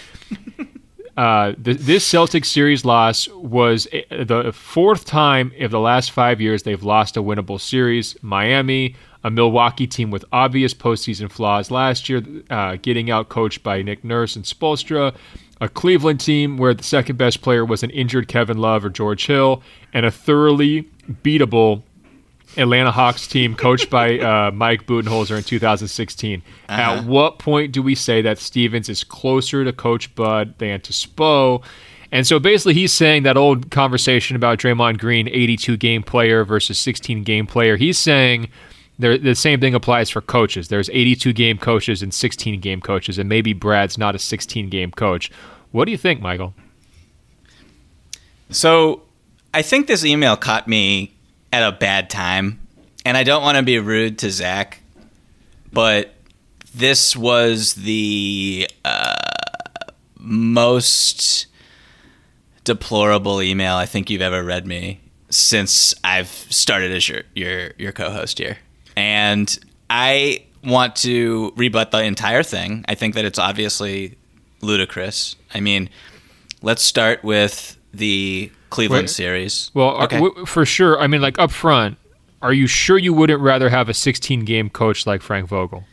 [1.16, 6.43] Uh, th- this Celtics series loss was uh, the fourth time of the last five
[6.43, 8.22] years they've lost a winnable series.
[8.22, 13.81] Miami, a Milwaukee team with obvious postseason flaws last year, uh, getting out coached by
[13.81, 15.14] Nick Nurse and Spoelstra.
[15.59, 19.27] A Cleveland team where the second best player was an injured Kevin Love or George
[19.27, 19.62] Hill,
[19.95, 20.87] and a thoroughly
[21.24, 21.83] beatable
[22.57, 26.43] Atlanta Hawks team coached by uh, Mike Budenholzer in 2016.
[26.69, 30.93] At what point do we say that Stevens is closer to Coach Bud than to
[30.93, 31.63] Spo?
[32.13, 36.79] And so basically, he's saying that old conversation about Draymond Green, 82 game player versus
[36.79, 37.77] 16 game player.
[37.77, 38.49] He's saying
[38.99, 40.69] there, the same thing applies for coaches.
[40.69, 44.91] There's 82 game coaches and 16 game coaches, and maybe Brad's not a 16 game
[44.91, 45.31] coach.
[45.73, 46.55] What do you think, Michael?
[48.51, 49.03] So,
[49.53, 51.16] I think this email caught me
[51.53, 52.61] at a bad time,
[53.05, 54.80] and I don't want to be rude to Zach,
[55.72, 56.14] but
[56.74, 59.14] this was the uh,
[60.18, 61.47] most
[62.64, 67.92] deplorable email I think you've ever read me since I've started as your your your
[67.92, 68.59] co-host here.
[68.97, 72.84] And I want to rebut the entire thing.
[72.88, 74.16] I think that it's obviously
[74.61, 75.36] ludicrous.
[75.55, 75.88] I mean,
[76.62, 79.71] let's start with the Cleveland series.
[79.75, 80.21] Well, uh, okay.
[80.21, 81.01] w- for sure.
[81.01, 81.99] I mean, like up front,
[82.43, 85.85] are you sure you wouldn't rather have a 16 game coach like Frank Vogel?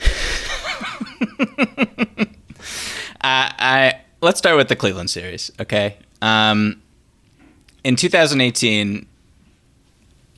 [3.20, 5.96] I, I let's start with the Cleveland series, okay?
[6.20, 6.80] Um,
[7.84, 9.06] in 2018,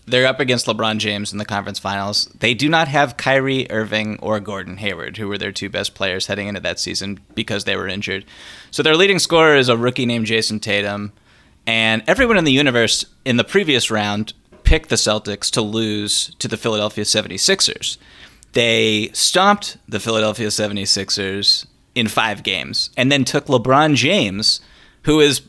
[0.07, 2.27] they're up against LeBron James in the conference finals.
[2.39, 6.27] They do not have Kyrie Irving or Gordon Hayward, who were their two best players
[6.27, 8.25] heading into that season because they were injured.
[8.71, 11.13] So their leading scorer is a rookie named Jayson Tatum,
[11.67, 14.35] and everyone in the universe in the previous round
[14.65, 17.97] picked the Celtics to lose to the Philadelphia 76ers.
[18.53, 24.61] They stomped the Philadelphia 76ers in five games and then took LeBron James,
[25.03, 25.43] who is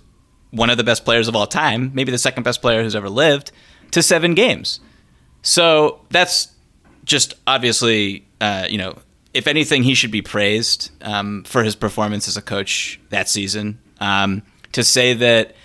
[0.52, 3.10] one of the best players of all time, maybe the second best player who's ever
[3.10, 3.52] lived,
[3.96, 4.82] to seven games.
[5.42, 6.50] So that's
[7.06, 8.98] just obviously, uh, you know,
[9.34, 13.80] if anything, he should be praised um, for his performance as a coach that season.
[14.02, 14.44] Um,
[14.74, 15.56] to say that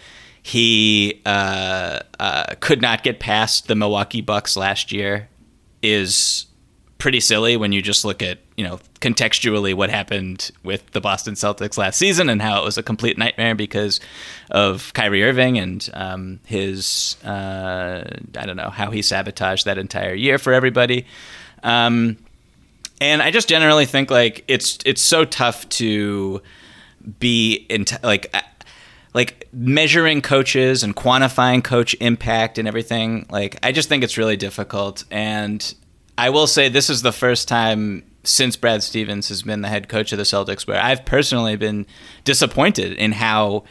[0.45, 5.29] he uh, uh, could not get past the Milwaukee Bucks last year
[5.83, 6.47] is
[7.01, 11.35] pretty silly when you just look at you know contextually what happened with the Boston
[11.35, 13.99] Celtics last season and how it was a complete nightmare because
[14.51, 18.05] of Kyrie Irving and um, his uh,
[18.39, 21.07] I don't know how he sabotaged that entire year for everybody.
[21.65, 22.19] Um,
[23.01, 26.43] and I just generally think like it's it's so tough to
[27.19, 28.43] be in like uh,
[29.15, 34.37] like measuring coaches and quantifying coach impact and everything like i just think it's really
[34.37, 35.75] difficult and
[36.21, 39.89] i will say this is the first time since brad stevens has been the head
[39.89, 41.87] coach of the celtics where i've personally been
[42.25, 43.65] disappointed in how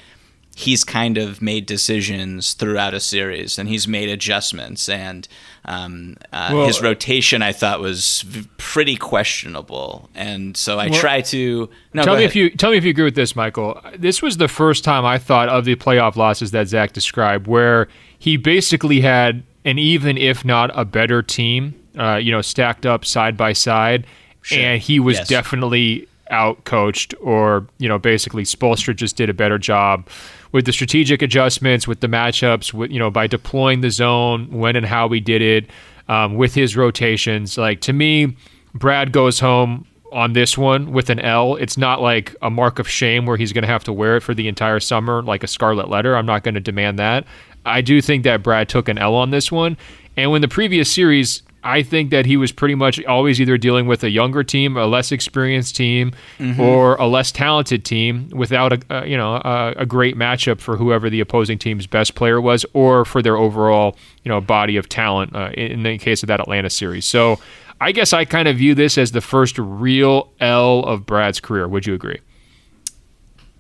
[0.55, 5.25] he's kind of made decisions throughout a series and he's made adjustments and
[5.63, 10.99] um, uh, Well- his rotation I thought was v- pretty questionable and so I Well,
[10.99, 12.29] try to no tell me ahead.
[12.31, 13.79] if you tell me if you agree with this, Michael.
[13.97, 17.87] This was the first time I thought of the playoff losses that Zach described, where
[18.17, 23.05] he basically had an even, if not a better team, uh, you know, stacked up
[23.05, 24.05] side by side,
[24.51, 25.27] and he was Yes.
[25.27, 30.07] definitely out coached, or you know, basically Spoelstra just did a better job
[30.51, 34.75] with the strategic adjustments, with the matchups, with you know, by deploying the zone when
[34.75, 35.69] and how we did it,
[36.07, 37.57] um, with his rotations.
[37.57, 38.35] Like to me,
[38.73, 41.55] Brad goes home on this one with an L.
[41.55, 44.21] It's not like a mark of shame where he's going to have to wear it
[44.21, 46.15] for the entire summer like a scarlet letter.
[46.17, 47.25] I'm not going to demand that.
[47.65, 49.77] I do think that Brad took an L on this one.
[50.17, 53.85] And when the previous series, I think that he was pretty much always either dealing
[53.85, 56.13] with a younger team, a less experienced team,
[56.59, 61.09] or a less talented team without a, you know a, a great matchup for whoever
[61.09, 65.35] the opposing team's best player was, or for their overall you know body of talent.
[65.35, 67.39] Uh, in, in the case of that Atlanta series, so
[67.81, 71.67] I guess I kind of view this as the first real L of Brad's career.
[71.67, 72.19] Would you agree?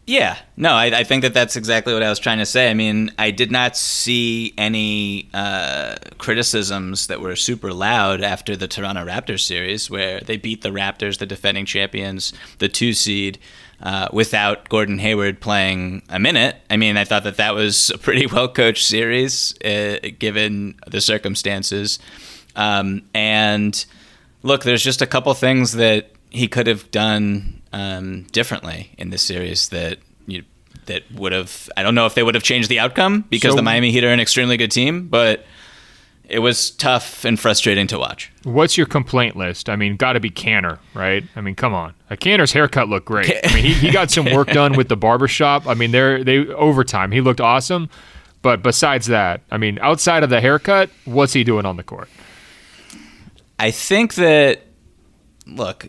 [0.09, 2.71] Yeah, no, I, I think that that's exactly what I was trying to say.
[2.71, 8.67] I mean, I did not see any uh, criticisms that were super loud after the
[8.67, 13.37] Toronto Raptors series, where they beat the Raptors, the defending champions, the two seed,
[13.83, 16.55] uh, without Gordon Hayward playing a minute.
[16.71, 21.01] I mean, I thought that that was a pretty well coached series, uh, given the
[21.01, 21.99] circumstances.
[22.55, 23.85] Um, and
[24.41, 29.21] look, there's just a couple things that he could have done um, differently in this
[29.21, 30.43] series that you
[30.85, 31.69] that would have.
[31.77, 34.03] I don't know if they would have changed the outcome because So- the Miami Heat
[34.03, 35.45] are an extremely good team, but
[36.27, 38.31] it was tough and frustrating to watch.
[38.43, 39.67] What's your complaint list?
[39.67, 41.23] I mean, got to be Kanter, right?
[41.35, 41.95] I mean, come on.
[42.11, 43.31] A Kanter's haircut looked great.
[43.43, 45.67] I mean, he, he got some work done with the barbershop.
[45.67, 47.11] I mean, they're, they overtime.
[47.11, 47.89] He looked awesome.
[48.43, 52.07] But besides that, I mean, outside of the haircut, what's he doing on the court?
[53.57, 54.61] I think that
[55.47, 55.87] look,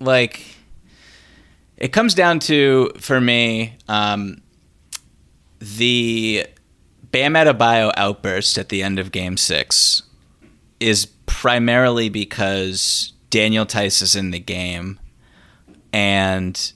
[0.00, 0.44] like
[1.82, 4.40] it comes down to for me um,
[5.58, 6.46] the
[7.10, 10.04] Bam Adebayo outburst at the end of Game Six
[10.78, 15.00] is primarily because Daniel Theis is in the game,
[15.92, 16.72] and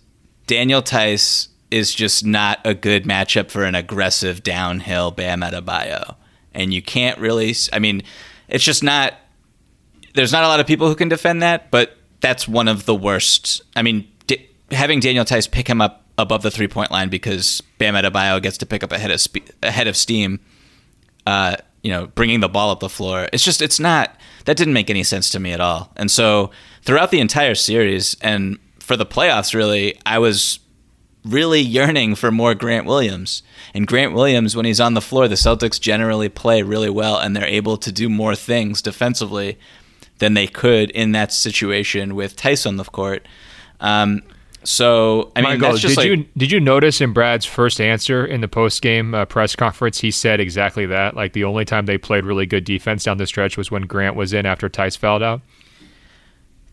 [0.48, 6.16] Daniel Theis is just not a good matchup for an aggressive downhill Bam Adebayo,
[6.52, 7.54] and you can't really.
[7.72, 8.02] I mean,
[8.48, 9.14] it's just not
[10.14, 12.94] there's not a lot of people who can defend that, but that's one of the
[12.94, 13.62] worst.
[13.76, 14.10] I mean,
[14.70, 18.58] having Daniel Theis pick him up above the three point line because Bam Adebayo gets
[18.58, 20.40] to pick up ahead of spe- ahead of steam.
[21.26, 23.28] Uh, you know, bringing the ball up the floor.
[23.32, 25.92] It's just it's not that didn't make any sense to me at all.
[25.96, 26.50] And so
[26.82, 30.60] throughout the entire series and for the playoffs, really, I was
[31.24, 33.42] really yearning for more Grant Williams.
[33.74, 37.34] And Grant Williams, when he's on the floor, the Celtics generally play really well and
[37.34, 39.58] they're able to do more things defensively
[40.18, 43.26] than they could in that situation with Theis on the court.
[43.80, 44.22] Um,
[44.66, 47.80] so I mean, Michael, that's just did like you did you notice in Brad's first
[47.80, 51.14] answer in the post game uh, press conference, he said exactly that.
[51.14, 54.16] Like the only time they played really good defense down the stretch was when Grant
[54.16, 55.40] was in after Theis fouled out.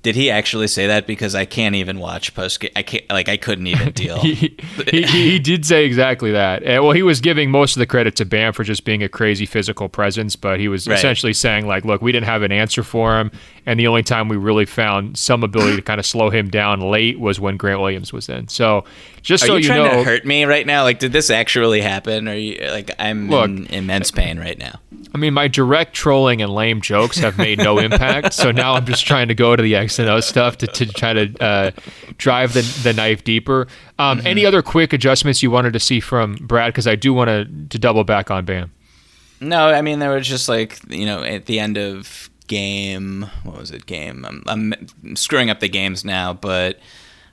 [0.01, 1.07] did he actually say that?
[1.07, 2.65] Because I can't even watch post.
[2.75, 4.19] I can't like I couldn't even deal.
[4.19, 4.57] he,
[4.89, 6.61] he, he did say exactly that.
[6.63, 9.07] Uh, well, he was giving most of the credit to Bam for just being a
[9.07, 10.97] crazy physical presence, but he was Right.
[10.97, 13.31] essentially saying like, look, we didn't have an answer for him,
[13.65, 16.81] and the only time we really found some ability to kind of slow him down
[16.81, 18.47] late was when Grant Williams was in.
[18.47, 18.85] So,
[19.21, 20.83] just Are so you you, trying know, to hurt me right now?
[20.83, 22.27] Like, did this actually happen?
[22.27, 23.45] Or you like I'm Look.
[23.45, 24.79] in immense pain right now?
[25.15, 28.33] I mean, my direct trolling and lame jokes have made no impact.
[28.33, 30.85] So now I'm just trying to go to the X and O stuff to, to
[30.87, 31.71] try to uh,
[32.17, 33.67] drive the, the knife deeper.
[33.99, 34.27] Um, Mm-hmm.
[34.27, 36.73] Any other quick adjustments you wanted to see from Brad?
[36.73, 38.71] Because I do want to to double back on Bam.
[39.39, 43.57] No, I mean there was just like you know at the end of game, what
[43.57, 43.87] was it?
[43.87, 44.23] Game.
[44.25, 46.75] I'm, I'm screwing up the games now, but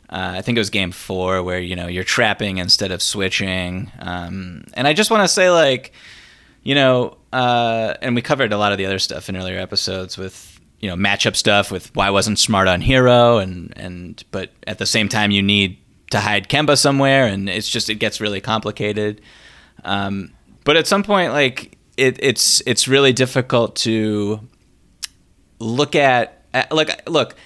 [0.08, 3.92] uh, I think it was game four where you know you're trapping instead of switching.
[3.98, 5.92] Um, and I just want to say like,
[6.62, 10.16] you know, uh, and we covered a lot of the other stuff in earlier episodes
[10.16, 14.78] with you know matchup stuff with why wasn't smart on Herro and and but at
[14.78, 15.76] the same time you need
[16.12, 19.20] to hide Kemba somewhere and it's just it gets really complicated.
[19.84, 20.32] Um,
[20.64, 24.40] but at some point, like it, it's it's really difficult to
[25.60, 26.42] look at.
[26.52, 27.36] uh, Look, look.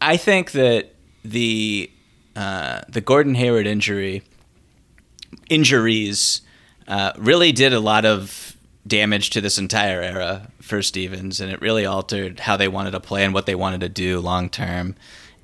[0.00, 0.94] I think that
[1.24, 1.90] the
[2.36, 4.22] uh, the Gordon Hayward injury
[5.48, 6.42] injuries
[6.86, 11.60] uh, really did a lot of damage to this entire era for Stevens, and it
[11.60, 14.94] really altered how they wanted to play and what they wanted to do long term.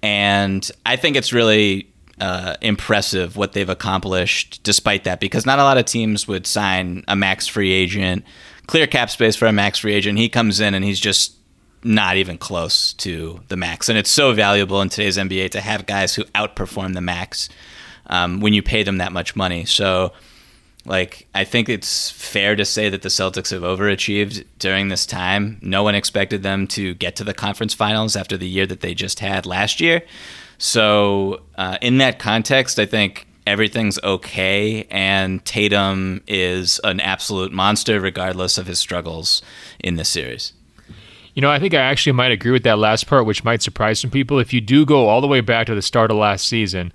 [0.03, 1.89] And I think it's really
[2.21, 7.05] uh, impressive what they've accomplished despite that because not a lot of teams would sign
[7.09, 8.25] a max free agent,
[8.67, 10.19] clear cap space for a max free agent.
[10.19, 11.37] He comes in and he's just
[11.85, 13.89] not even close to the max.
[13.89, 17.49] And it's so valuable in today's NBA to have guys who outperform the max
[18.07, 19.65] um, when you pay them that much money.
[19.65, 20.13] So,
[20.85, 25.59] like, I think it's fair to say that the Celtics have overachieved during this time.
[25.63, 28.95] No one expected them to get to the conference finals after the year that they
[28.95, 30.03] just had last year.
[30.59, 38.01] So, uh, in that context, I think everything's okay, and Tatum is an absolute monster,
[38.01, 39.43] regardless of his struggles
[39.81, 40.53] in this series.
[41.35, 44.01] You know, I think I actually might agree with that last part, which might surprise
[44.01, 44.39] some people.
[44.39, 46.93] If you do go all the way back to the start of last season,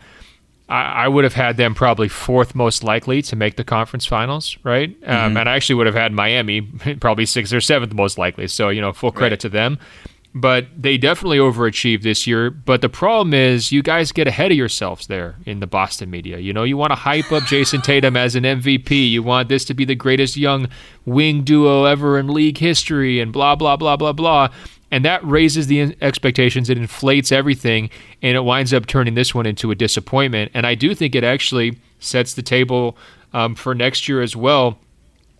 [0.69, 4.57] I, I would have had them probably fourth most likely to make the conference finals,
[4.63, 4.89] right?
[4.89, 5.25] Um, mm-hmm.
[5.25, 6.61] Um, and I actually would have had Miami
[6.99, 8.47] probably sixth or seventh most likely.
[8.47, 9.39] So, you know, full credit right.
[9.41, 9.79] to them
[10.41, 12.49] but they definitely overachieved this year.
[12.49, 16.37] But the problem is, you guys get ahead of yourselves there in the Boston media.
[16.37, 19.09] You know, you want to hype up Jayson Tatum as an MVP.
[19.09, 20.67] You want this to be the greatest young
[21.05, 24.49] wing duo ever in league history, and blah, blah, blah, blah, blah.
[24.91, 26.69] And that raises the expectations.
[26.69, 27.89] It inflates everything,
[28.21, 30.51] and it winds up turning this one into a disappointment.
[30.53, 32.97] And I do think it actually sets the table
[33.33, 34.79] um, for next year as well.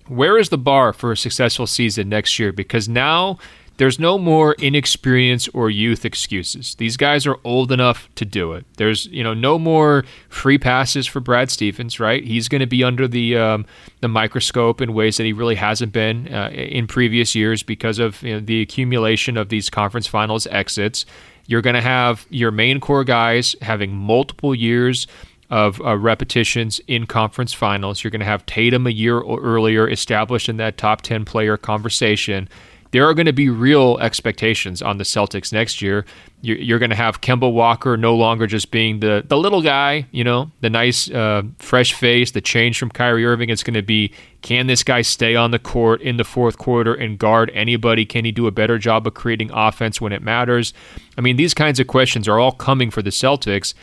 [0.08, 2.52] Where is the bar for a successful season next year?
[2.52, 3.38] Because now
[3.78, 6.76] there's no more inexperience or youth excuses.
[6.76, 8.66] These guys are old enough to do it.
[8.78, 12.24] There's, you know, no more free passes for Brad Stevens, right?
[12.24, 13.66] He's going to be under the um,
[14.02, 18.22] the microscope in ways that he really hasn't been uh, in previous years because of
[18.24, 21.06] you know, the accumulation of these conference finals exits.
[21.46, 25.08] You're going to have your main core guys having multiple years
[25.50, 28.04] of uh, repetitions in conference finals.
[28.04, 32.50] You're going to have Tatum a year earlier established in that top 10 player conversation
[32.92, 36.06] there are going to be real expectations on the Celtics next year.
[36.42, 40.08] You're, you're going to have Kemba Walker no longer just being the, the little guy,
[40.12, 43.50] you know, the nice, uh, fresh face, the change from Kyrie Irving.
[43.50, 46.94] It's going to be can this guy stay on the court in the fourth quarter
[46.94, 48.06] and guard anybody?
[48.06, 50.74] Can he do a better job of creating offense when it matters?
[51.18, 53.74] I mean, these kinds of questions are all coming for the Celtics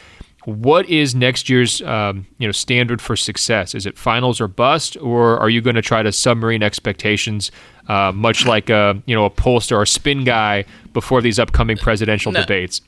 [0.44, 3.74] what is next year's um, you know standard for success?
[3.74, 7.50] Is it finals or bust, or are you going to try to submarine expectations,
[7.88, 12.32] uh, much like a you know a pollster or spin guy before these upcoming presidential
[12.32, 12.80] no, debates?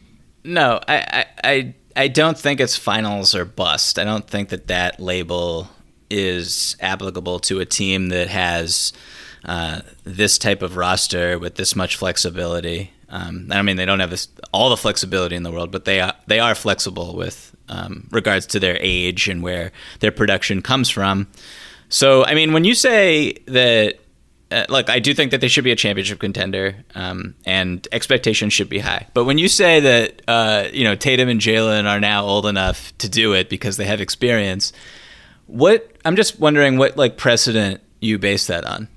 [0.45, 3.99] No, I, I I don't think it's finals or bust.
[3.99, 5.71] I don't think that that label
[6.11, 8.93] is applicable to a team that has
[9.47, 12.91] uh, this type of roster with this much flexibility.
[13.09, 16.01] Um, I mean, they don't have this, all the flexibility in the world, but they
[16.01, 19.71] are, they are flexible with um, regards to their age and where
[20.01, 21.29] their production comes from.
[21.89, 24.01] So, I mean, when you say that,
[24.51, 28.53] uh, look, I do think that they should be a championship contender, um, and expectations
[28.53, 29.07] should be high.
[29.15, 32.97] But when you say that, uh, you know, Tatum and Jaylen are now old enough
[32.99, 34.73] to do it because they have experience,
[35.47, 38.89] what I'm just wondering what like precedent you base that on.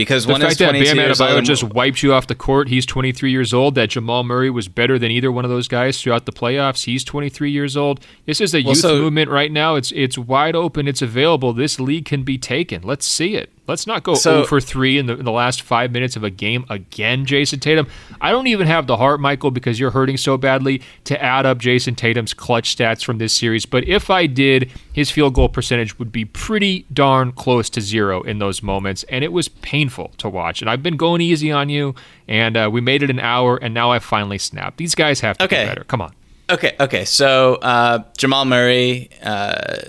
[0.00, 2.86] Because the one fact is that Bam Adebayo just wiped you off the court, he's
[2.86, 3.74] 23 years old.
[3.74, 6.86] That Jamal Murray was better than either one of those guys throughout the playoffs.
[6.86, 8.00] He's 23 years old.
[8.24, 9.74] This is a well, youth so, movement right now.
[9.74, 10.88] It's it's wide open.
[10.88, 11.52] It's available.
[11.52, 12.80] This league can be taken.
[12.80, 13.52] Let's see it.
[13.70, 16.24] Let's not go so, 0 for 3 in the, in the last five minutes of
[16.24, 17.86] a game again, Jayson Tatum.
[18.20, 21.58] I don't even have the heart, Michael, because you're hurting so badly, to add up
[21.58, 23.66] Jayson Tatum's clutch stats from this series.
[23.66, 28.22] But if I did, his field goal percentage would be pretty darn close to zero
[28.22, 29.04] in those moments.
[29.04, 30.60] And it was painful to watch.
[30.60, 31.94] And I've been going easy on you,
[32.26, 34.78] and uh, we made it an hour, and now I finally snapped.
[34.78, 35.66] These guys have to okay.
[35.66, 35.84] better.
[35.84, 36.12] Come on.
[36.50, 37.04] Okay, okay.
[37.04, 39.10] So uh, Jamal Murray.
[39.22, 39.82] Uh,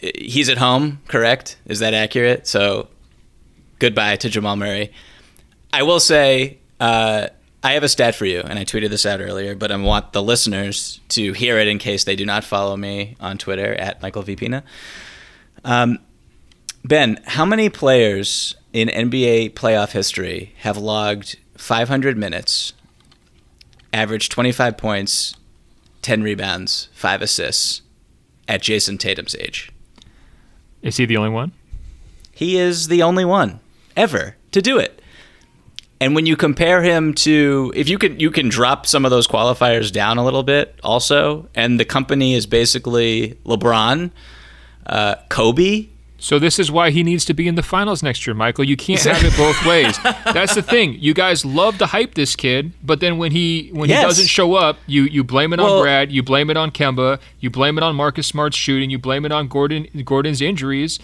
[0.00, 1.56] he's at home, correct?
[1.66, 2.46] Is that accurate?
[2.46, 2.88] So
[3.78, 4.92] goodbye to Jamal Murray.
[5.72, 7.28] I will say, uh,
[7.62, 10.12] I have a stat for you, and I tweeted this out earlier, but I want
[10.12, 14.00] the listeners to hear it in case they do not follow me on Twitter at
[14.00, 14.62] Michael Vipina.
[15.64, 15.98] Um,
[16.84, 22.72] ben, how many players in NBA playoff history have logged 500 minutes,
[23.92, 25.36] averaged 25 points,
[26.00, 27.82] 10 rebounds, 5 assists
[28.48, 29.70] at Jayson Tatum's age?
[30.82, 31.52] Is he the only one?
[32.32, 33.60] He is the only one
[33.96, 35.00] ever to do it.
[36.00, 39.28] And when you compare him to if you can you can drop some of those
[39.28, 44.10] qualifiers down a little bit also and the company is basically LeBron,
[44.86, 45.88] uh, Kobe,
[46.20, 48.62] so this is why he needs to be in the finals next year, Michael.
[48.64, 49.98] You can't have it both ways.
[50.24, 50.96] That's the thing.
[51.00, 54.00] You guys love to hype this kid, but then when he when yes.
[54.00, 56.70] he doesn't show up, you you blame it well, on Brad, you blame it on
[56.70, 61.00] Kemba, you blame it on Marcus Smart's shooting, you blame it on Gordon Gordon's injuries.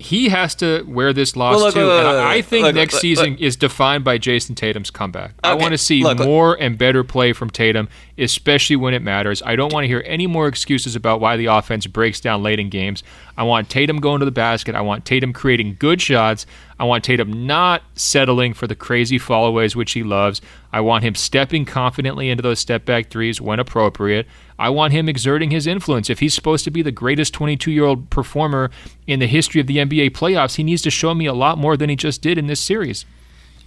[0.00, 1.80] He has to wear this loss well, look, too.
[1.80, 5.30] Look, look, and I think next season is defined by Jayson Tatum's comeback.
[5.30, 5.50] Okay.
[5.50, 7.88] I want to see more and better play from Tatum
[8.20, 9.42] especially when it matters.
[9.44, 12.60] I don't want to hear any more excuses about why the offense breaks down late
[12.60, 13.02] in games.
[13.36, 14.74] I want Tatum going to the basket.
[14.74, 16.46] I want Tatum creating good shots.
[16.80, 20.40] I want Tatum not settling for the crazy fallaways, which he loves.
[20.72, 24.26] I want him stepping confidently into those step back threes when appropriate.
[24.58, 26.08] I want him exerting his influence.
[26.08, 28.70] If he's supposed to be the greatest 22 year old performer
[29.06, 31.76] in the history of the NBA playoffs, he needs to show me a lot more
[31.76, 33.04] than he just did in this series.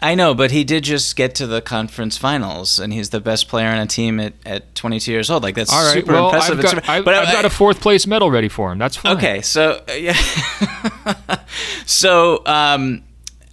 [0.04, 3.48] I know, but he did just get to the conference finals, and he's the best
[3.48, 5.44] player on a team at, at 22 years old.
[5.44, 6.58] Like that's All right, super well, impressive.
[6.60, 8.78] I've got, It's- I've, but I've I- got a fourth place medal ready for him.
[8.78, 9.16] That's fine.
[9.18, 10.14] Okay, so yeah,
[11.86, 13.04] so um,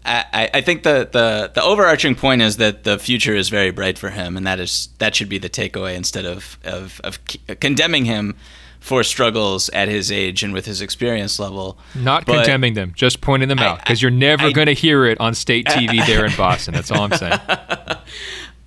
[0.05, 3.99] I, I- think the, the the overarching point is that the future is very bright
[3.99, 7.19] for him, and that is that should be the takeaway instead of of, of
[7.61, 8.35] condemning him
[8.81, 11.79] for struggles at his age and with his experience level.
[11.95, 15.21] Not But- condemning them, just pointing them out because you're never going to hear it
[15.21, 16.75] on state TV there in Boston.
[16.75, 17.39] That's all I'm saying.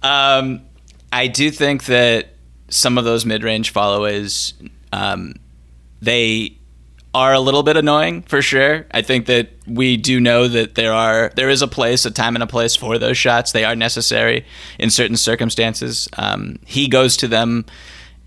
[0.01, 0.61] Um,
[1.13, 2.33] I do think that
[2.69, 4.53] some of those mid-range fallaways,
[4.91, 5.35] um,
[6.01, 6.57] they
[7.13, 8.85] are a little bit annoying for sure.
[8.91, 12.35] I think that we do know that there are there is a place, a time
[12.35, 13.51] and a place for those shots.
[13.51, 14.45] They are necessary
[14.79, 16.09] in certain circumstances.
[16.17, 17.65] Um, he goes to them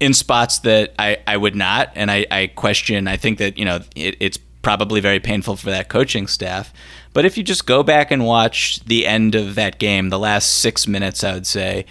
[0.00, 3.08] in spots that I, I would not, and I, I question.
[3.08, 6.72] I think that you know it, it's probably very painful for that coaching staff.
[7.12, 10.56] But if you just go back and watch the end of that game, the last
[10.56, 11.86] six minutes, I would say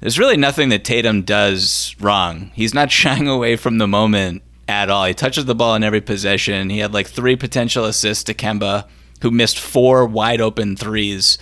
[0.00, 2.50] there's really nothing that Tatum does wrong.
[2.54, 5.04] He's not shying away from the moment at all.
[5.04, 6.70] He touches the ball in every possession.
[6.70, 8.86] He had like three potential assists to Kemba,
[9.22, 11.36] who missed four wide open threes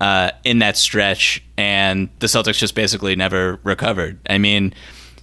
[0.00, 4.18] uh, in that stretch, and the Celtics just basically never recovered.
[4.30, 4.72] I mean,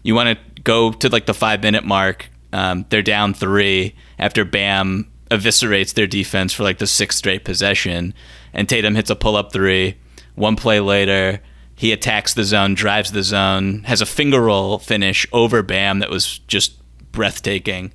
[0.06, 2.30] you want to go to like the five minute mark.
[2.54, 8.14] Um, they're down three after Bam eviscerates their defense for like the sixth straight possession,
[8.54, 9.98] and Tatum hits a pull up three.
[10.36, 11.42] One play later,
[11.76, 16.12] he attacks the zone, drives the zone, has a finger roll finish over Bam that
[16.12, 16.78] was just
[17.12, 17.92] breathtaking.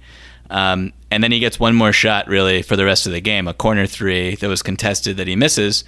[0.50, 3.46] Um, and then he gets one more shot really for the rest of the game,
[3.46, 5.84] a corner three that was contested that he misses.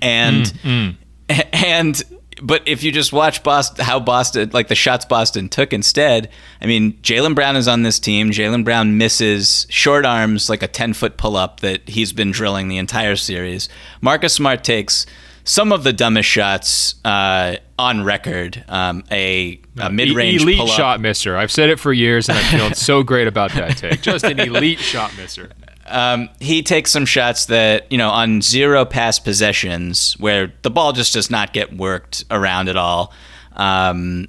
[0.00, 0.98] and
[1.52, 2.02] and
[2.42, 6.28] but if you just watch Boston, how Boston, like the shots Boston took instead,
[6.60, 8.30] I mean, Jaylen Brown is on this team.
[8.30, 12.68] Jaylen Brown misses short arms, like a 10 foot pull up that he's been drilling
[12.68, 13.68] the entire series.
[14.00, 15.06] Marcus Smart takes
[15.44, 18.64] some of the dumbest shots uh, on record.
[18.68, 20.76] Um, a, a mid range elite pull up.
[20.76, 21.36] shot misser.
[21.36, 24.02] I've said it for years, and I'm feeling so great about that take.
[24.02, 25.50] Just an elite shot misser.
[25.88, 30.92] Um, he takes some shots that you know on zero pass possessions where the ball
[30.92, 33.12] just does not get worked around at all.
[33.52, 34.28] Um,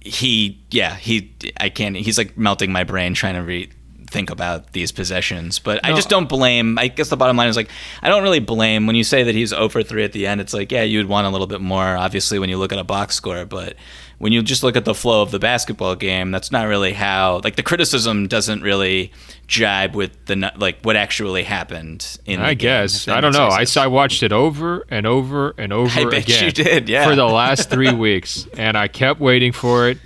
[0.00, 1.96] he, yeah, he, I can't.
[1.96, 3.70] He's like melting my brain trying to re-
[4.14, 5.58] think about these possessions.
[5.58, 6.78] But I just don't blame.
[6.78, 7.70] I guess the bottom line is like
[8.02, 10.40] I don't really blame when you say that he's over three at the end.
[10.40, 11.96] It's like yeah, you'd want a little bit more.
[11.96, 13.76] Obviously, when you look at a box score, but
[14.24, 17.42] when you just look at the flow of the basketball game, that's not really how.
[17.44, 19.12] Like the criticism doesn't really
[19.48, 22.40] jibe with the like what actually happened in.
[22.40, 23.48] I guess that I don't know.
[23.48, 26.44] I saw, I watched it over and over and over I bet again.
[26.44, 27.06] you did, yeah.
[27.06, 29.98] for the last three weeks, and I kept waiting for it.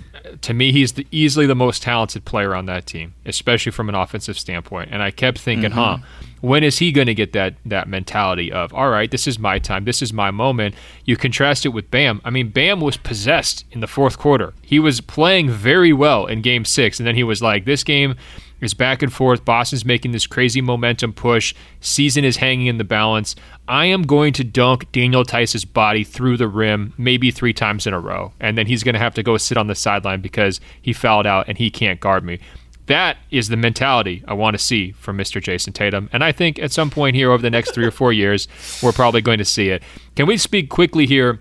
[0.43, 3.95] To me, he's the, easily the most talented player on that team, especially from an
[3.95, 4.89] offensive standpoint.
[4.91, 6.47] And I kept thinking, huh, Mm-hmm.
[6.47, 9.59] when is he going to get that that mentality of, all right, this is my
[9.59, 10.75] time, this is my moment?
[11.03, 12.21] You contrast it with Bam.
[12.23, 14.53] I mean, Bam was possessed in the fourth quarter.
[14.61, 18.15] He was playing very well in Game Six, and then he was like, this game
[18.61, 19.45] is back and forth.
[19.45, 21.53] Boston's making this crazy momentum push.
[21.79, 23.35] Season is hanging in the balance.
[23.67, 27.93] I am going to dunk Daniel Theis's body through the rim maybe three times in
[27.93, 28.33] a row.
[28.39, 31.27] And then he's going to have to go sit on the sideline because he fouled
[31.27, 32.39] out and he can't guard me.
[32.87, 35.39] That is the mentality I want to see from Mr.
[35.39, 36.09] Jayson Tatum.
[36.11, 38.47] And I think at some point here over the next three or four years,
[38.81, 39.83] we're probably going to see it.
[40.15, 41.39] Can we speak quickly here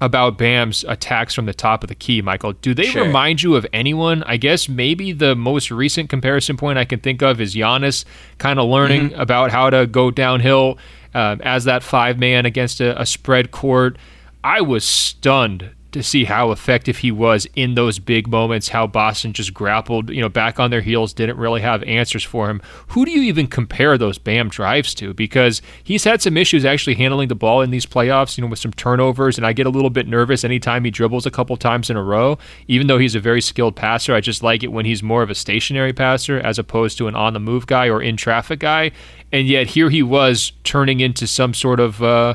[0.00, 2.52] about Bam's attacks from the top of the key, Michael?
[2.54, 3.04] Do they Sure.
[3.04, 4.22] remind you of anyone?
[4.24, 8.04] I guess maybe the most recent comparison point I can think of is Giannis
[8.38, 9.20] kind of learning Mm-hmm.
[9.20, 10.78] about how to go downhill
[11.14, 13.96] um, as that five man against a, a spread court.
[14.42, 19.32] I was stunned to see how effective he was in those big moments, how Boston
[19.32, 22.62] just grappled, you know, back on their heels, didn't really have answers for him.
[22.88, 25.14] Who do you even compare those Bam drives to?
[25.14, 28.58] Because he's had some issues actually handling the ball in these playoffs, you know, with
[28.58, 31.90] some turnovers, and I get a little bit nervous anytime he dribbles a couple times
[31.90, 32.38] in a row.
[32.68, 35.30] Even though he's a very skilled passer, I just like it when he's more of
[35.30, 38.92] a stationary passer as opposed to an on the move guy or in traffic guy.
[39.32, 42.34] And yet here he was turning into some sort of uh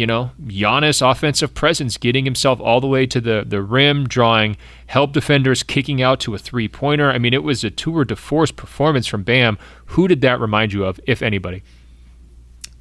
[0.00, 4.56] you know, Giannis offensive presence, getting himself all the way to the, the rim, drawing
[4.86, 7.10] help defenders, kicking out to a three pointer.
[7.10, 9.58] I mean, it was a tour de force performance from Bam.
[9.88, 11.62] Who did that remind you of, if anybody?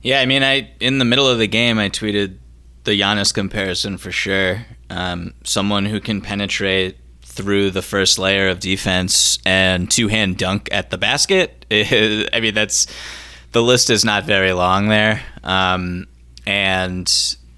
[0.01, 2.37] Yeah, I mean, I in the middle of the game, I tweeted
[2.85, 4.65] the Giannis comparison for sure.
[4.89, 10.69] Um, someone who can penetrate through the first layer of defense and two hand dunk
[10.71, 11.65] at the basket.
[11.69, 12.87] I mean, that's
[13.51, 15.21] the list is not very long there.
[15.43, 16.07] Um,
[16.49, 17.05] and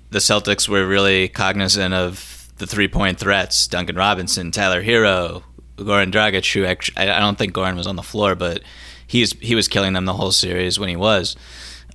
[0.09, 5.43] the Celtics were really cognizant of the three point threats Duncan Robinson, Tyler Herro,
[5.77, 8.63] Goran Dragic, who actually, I don't think Goran was on the floor, but
[9.07, 11.37] he's, he was killing them the whole series when he was.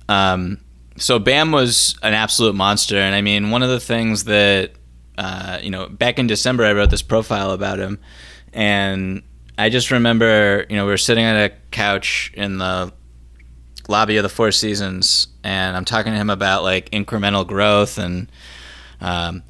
[0.09, 0.57] Um,
[0.97, 2.97] so Bam was an absolute monster.
[2.97, 4.71] And I mean, one of the things that,
[5.19, 7.99] uh, you know, back in December, I wrote this profile about him.
[8.53, 9.21] And
[9.55, 12.91] I just remember, you know, we were sitting on a couch in the
[13.89, 18.31] lobby of the Four Seasons, and I'm talking to him about like incremental growth and
[19.01, 19.43] um,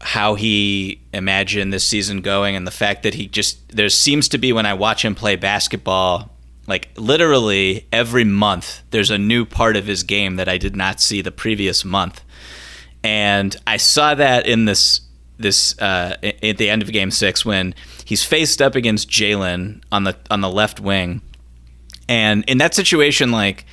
[0.00, 4.38] how he imagined this season going, and the fact that he just there seems to
[4.38, 6.30] be when I watch him play basketball,
[6.66, 11.00] like literally every month there's a new part of his game that I did not
[11.00, 12.22] see the previous month,
[13.02, 15.00] and I saw that in this
[15.38, 17.74] this uh, at the end of Game Six when
[18.04, 21.22] he's faced up against Jaylen on the on the left wing
[22.08, 23.64] and in that situation, like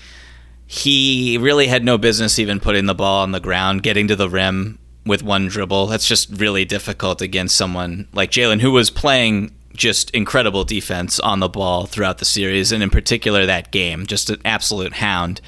[0.67, 4.29] he really had no business even putting the ball on the ground, getting to the
[4.29, 5.87] rim with one dribble.
[5.87, 11.39] That's just really difficult against someone like Jaylen, who was playing just incredible defense on
[11.39, 15.41] the ball throughout the series, and in particular that game, just an absolute hound.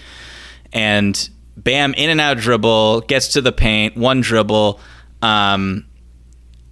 [0.72, 4.80] And Bam, in and out dribble, gets to the paint, one dribble,
[5.22, 5.85] um,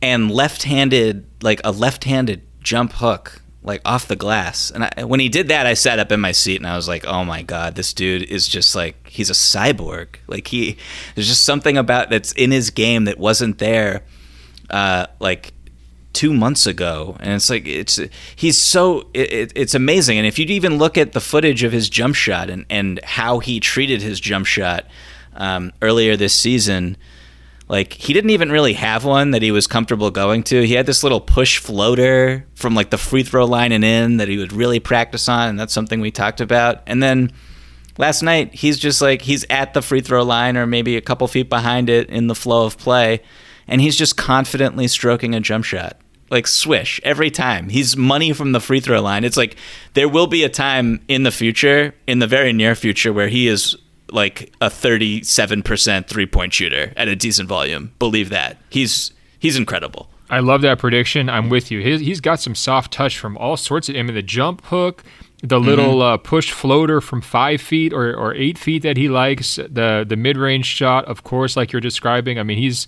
[0.01, 4.71] and left-handed, like a left-handed jump hook like off the glass.
[4.71, 6.87] And I, when he did that, I sat up in my seat and I was
[6.87, 10.15] like, "Oh my god, this dude is just like he's a cyborg.
[10.27, 10.77] Like he,
[11.15, 14.03] there's just something about that's in his game that wasn't there,
[14.69, 15.53] uh, like
[16.13, 17.17] two months ago.
[17.19, 17.99] And it's like it's
[18.35, 20.17] he's so it, it's amazing.
[20.17, 23.39] And if you even look at the footage of his jump shot and and how
[23.39, 24.85] he treated his jump shot
[25.35, 26.97] um, earlier this season
[27.71, 30.61] like he didn't even really have one that he was comfortable going to.
[30.67, 34.27] He had this little push floater from like the free throw line and in that
[34.27, 36.83] he would really practice on, and that's something we talked about.
[36.85, 37.31] And then
[37.97, 41.25] last night he's just like he's at the free throw line or maybe a couple
[41.29, 43.21] feet behind it in the flow of play,
[43.69, 45.97] and he's just confidently stroking a jump shot.
[46.29, 47.69] Like swish every time.
[47.69, 49.23] He's money from the free throw line.
[49.23, 49.55] It's like
[49.93, 53.47] there will be a time in the future, in the very near future, where he
[53.47, 53.77] is
[54.11, 57.93] like a 37% three-point shooter at a decent volume.
[57.99, 58.57] Believe that.
[58.69, 60.09] He's he's incredible.
[60.29, 61.29] I love that prediction.
[61.29, 61.81] I'm with you.
[61.81, 63.97] His, he's got some soft touch from all sorts of.
[63.97, 65.03] I mean, the jump hook,
[65.43, 66.13] the little mm-hmm.
[66.13, 70.15] uh, push floater from five feet or, or eight feet that he likes, the the
[70.15, 72.39] mid range shot, of course, like you're describing.
[72.39, 72.87] I mean, he's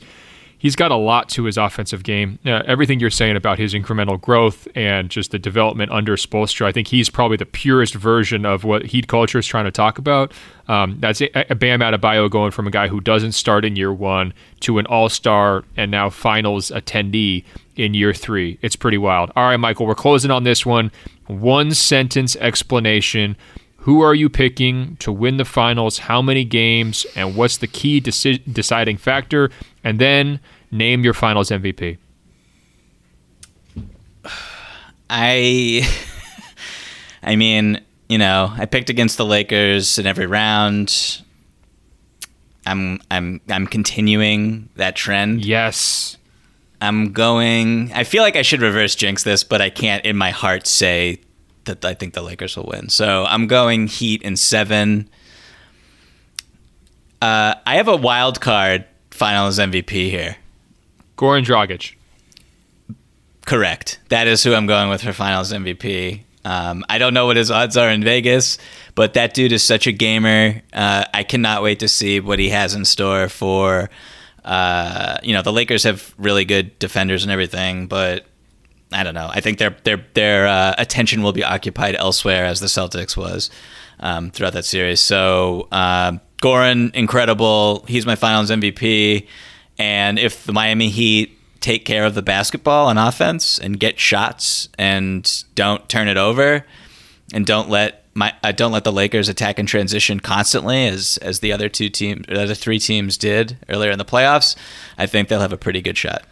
[0.63, 2.39] he's got a lot to his offensive game.
[2.45, 6.71] Uh, everything you're saying about his incremental growth and just the development under Spoelstra, I
[6.71, 10.31] think he's probably the purest version of what Heat culture is trying to talk about.
[10.69, 13.93] Um, that's a, a Bam Adebayo going from a guy who doesn't start in year
[13.93, 17.43] one to an All Star and now Finals attendee
[17.75, 18.57] in year three.
[18.61, 19.31] It's pretty wild.
[19.35, 20.91] All right, Michael, we're closing on this one.
[21.27, 23.35] One sentence explanation.
[23.83, 25.97] Who are you picking to win the finals?
[25.97, 27.05] How many games?
[27.17, 29.49] And what's the key deci- deciding factor?
[29.83, 30.39] And then
[30.71, 31.97] name your finals MVP.
[35.09, 35.85] I
[37.23, 41.21] I mean, you know, I picked against the Lakers in every round.
[42.65, 45.43] I'm I'm I'm continuing that trend.
[45.43, 46.15] Yes.
[46.79, 50.29] I'm going I feel like I should reverse jinx this, but I can't in my
[50.29, 51.19] heart say
[51.65, 52.89] that I think the Lakers will win.
[52.89, 55.09] So I'm going Heat in 7.
[57.21, 60.37] Uh, I have a wild card finals MVP here.
[61.17, 61.95] Goran Dragic.
[63.45, 63.99] Correct.
[64.09, 66.21] That is who I'm going with for Finals MVP.
[66.45, 68.57] Um, I don't know what his odds are in Vegas,
[68.95, 70.61] but that dude is such a gamer.
[70.73, 73.89] Uh, I cannot wait to see what he has in store for.
[74.43, 78.25] Uh, you know, the Lakers have really good defenders and everything, but
[78.93, 79.29] I don't know.
[79.31, 83.49] I think their their their uh, attention will be occupied elsewhere, as the Celtics was
[83.99, 84.99] um, throughout that series.
[84.99, 87.85] So, uh, Goran, incredible.
[87.87, 89.27] He's my Finals MVP.
[89.77, 94.67] And if the Miami Heat take care of the basketball on offense and get shots
[94.77, 96.65] and don't turn it over
[97.33, 101.39] and don't let my uh, don't let the Lakers attack and transition constantly as as
[101.39, 104.55] the other two teams the other three teams did earlier in the playoffs,
[104.97, 106.23] I think they'll have a pretty good shot.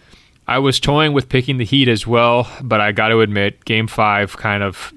[0.51, 3.87] I was toying with picking the Heat as well, but I got to admit, Game
[3.87, 4.93] Five kind of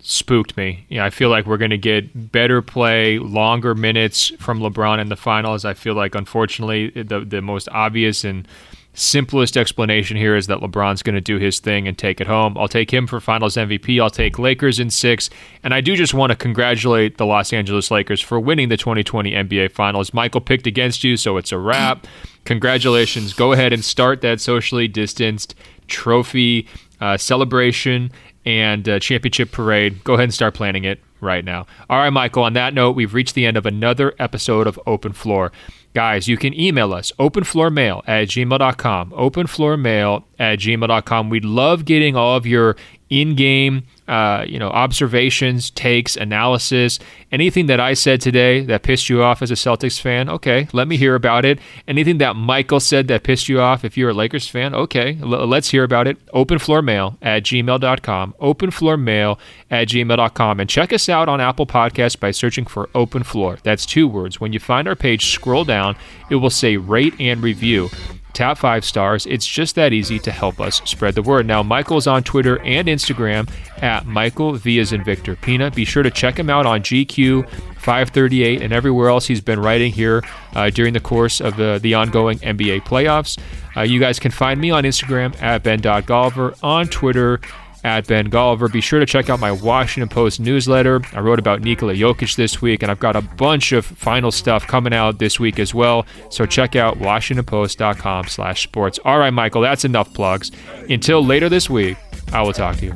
[0.00, 0.84] spooked me.
[0.90, 5.00] You know, I feel like we're going to get better play, longer minutes from LeBron
[5.00, 5.64] in the finals.
[5.64, 8.46] I feel like, unfortunately, the the most obvious and
[8.94, 12.58] simplest explanation here is that LeBron's going to do his thing and take it home.
[12.58, 14.02] I'll take him for finals MVP.
[14.02, 15.30] I'll take Lakers in six.
[15.62, 19.32] And I do just want to congratulate the Los Angeles Lakers for winning the 2020
[19.32, 20.12] NBA Finals.
[20.12, 22.06] Michael picked against you, so it's a wrap.
[22.44, 23.34] Congratulations.
[23.34, 25.54] Go ahead and start that socially distanced
[25.86, 26.66] trophy
[27.00, 28.10] uh, celebration
[28.44, 30.02] and uh, championship parade.
[30.04, 31.66] Go ahead and start planning it right now.
[31.90, 35.12] All right, Michael, on that note, we've reached the end of another episode of Open
[35.12, 35.52] Floor.
[35.98, 41.30] Guys, you can email us, openfloormail at gmail.com, openfloormail at gmail.com.
[41.30, 42.76] We'd love getting all of your
[43.10, 46.98] in-game uh, you know, observations, takes, analysis,
[47.30, 50.88] anything that I said today that pissed you off as a Celtics fan, okay, let
[50.88, 51.58] me hear about it.
[51.86, 55.46] Anything that Michael said that pissed you off if you're a Lakers fan, okay, l-
[55.46, 56.24] let's hear about it.
[56.28, 59.38] Openfloormail at gmail.com, openfloormail
[59.70, 60.60] at gmail.com.
[60.60, 63.58] And check us out on Apple Podcasts by searching for Open Floor.
[63.62, 64.40] That's two words.
[64.40, 65.96] When you find our page, scroll down,
[66.30, 67.90] it will say rate and review
[68.32, 69.26] tap five stars.
[69.26, 71.46] It's just that easy to help us spread the word.
[71.46, 73.48] Now, Michael's on Twitter and Instagram
[73.82, 75.70] at Michael Vias and Victor Pina.
[75.70, 77.48] Be sure to check him out on GQ
[77.78, 80.22] 538 and everywhere else he's been writing here
[80.54, 83.38] uh, during the course of the, the ongoing NBA playoffs.
[83.76, 87.40] Uh, you guys can find me on Instagram at Ben.Golliver, on Twitter
[87.84, 88.72] at Ben Golliver.
[88.72, 91.00] Be sure to check out my Washington Post newsletter.
[91.12, 94.66] I wrote about Nikola Jokic this week, and I've got a bunch of final stuff
[94.66, 96.06] coming out this week as well.
[96.30, 98.98] So check out WashingtonPost.com slash sports.
[99.04, 100.50] All right, Michael, that's enough plugs.
[100.88, 101.96] Until later this week,
[102.32, 102.94] I will talk to you.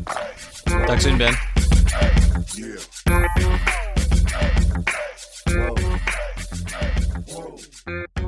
[0.66, 1.34] Talk soon, Ben.
[7.84, 8.21] Yeah.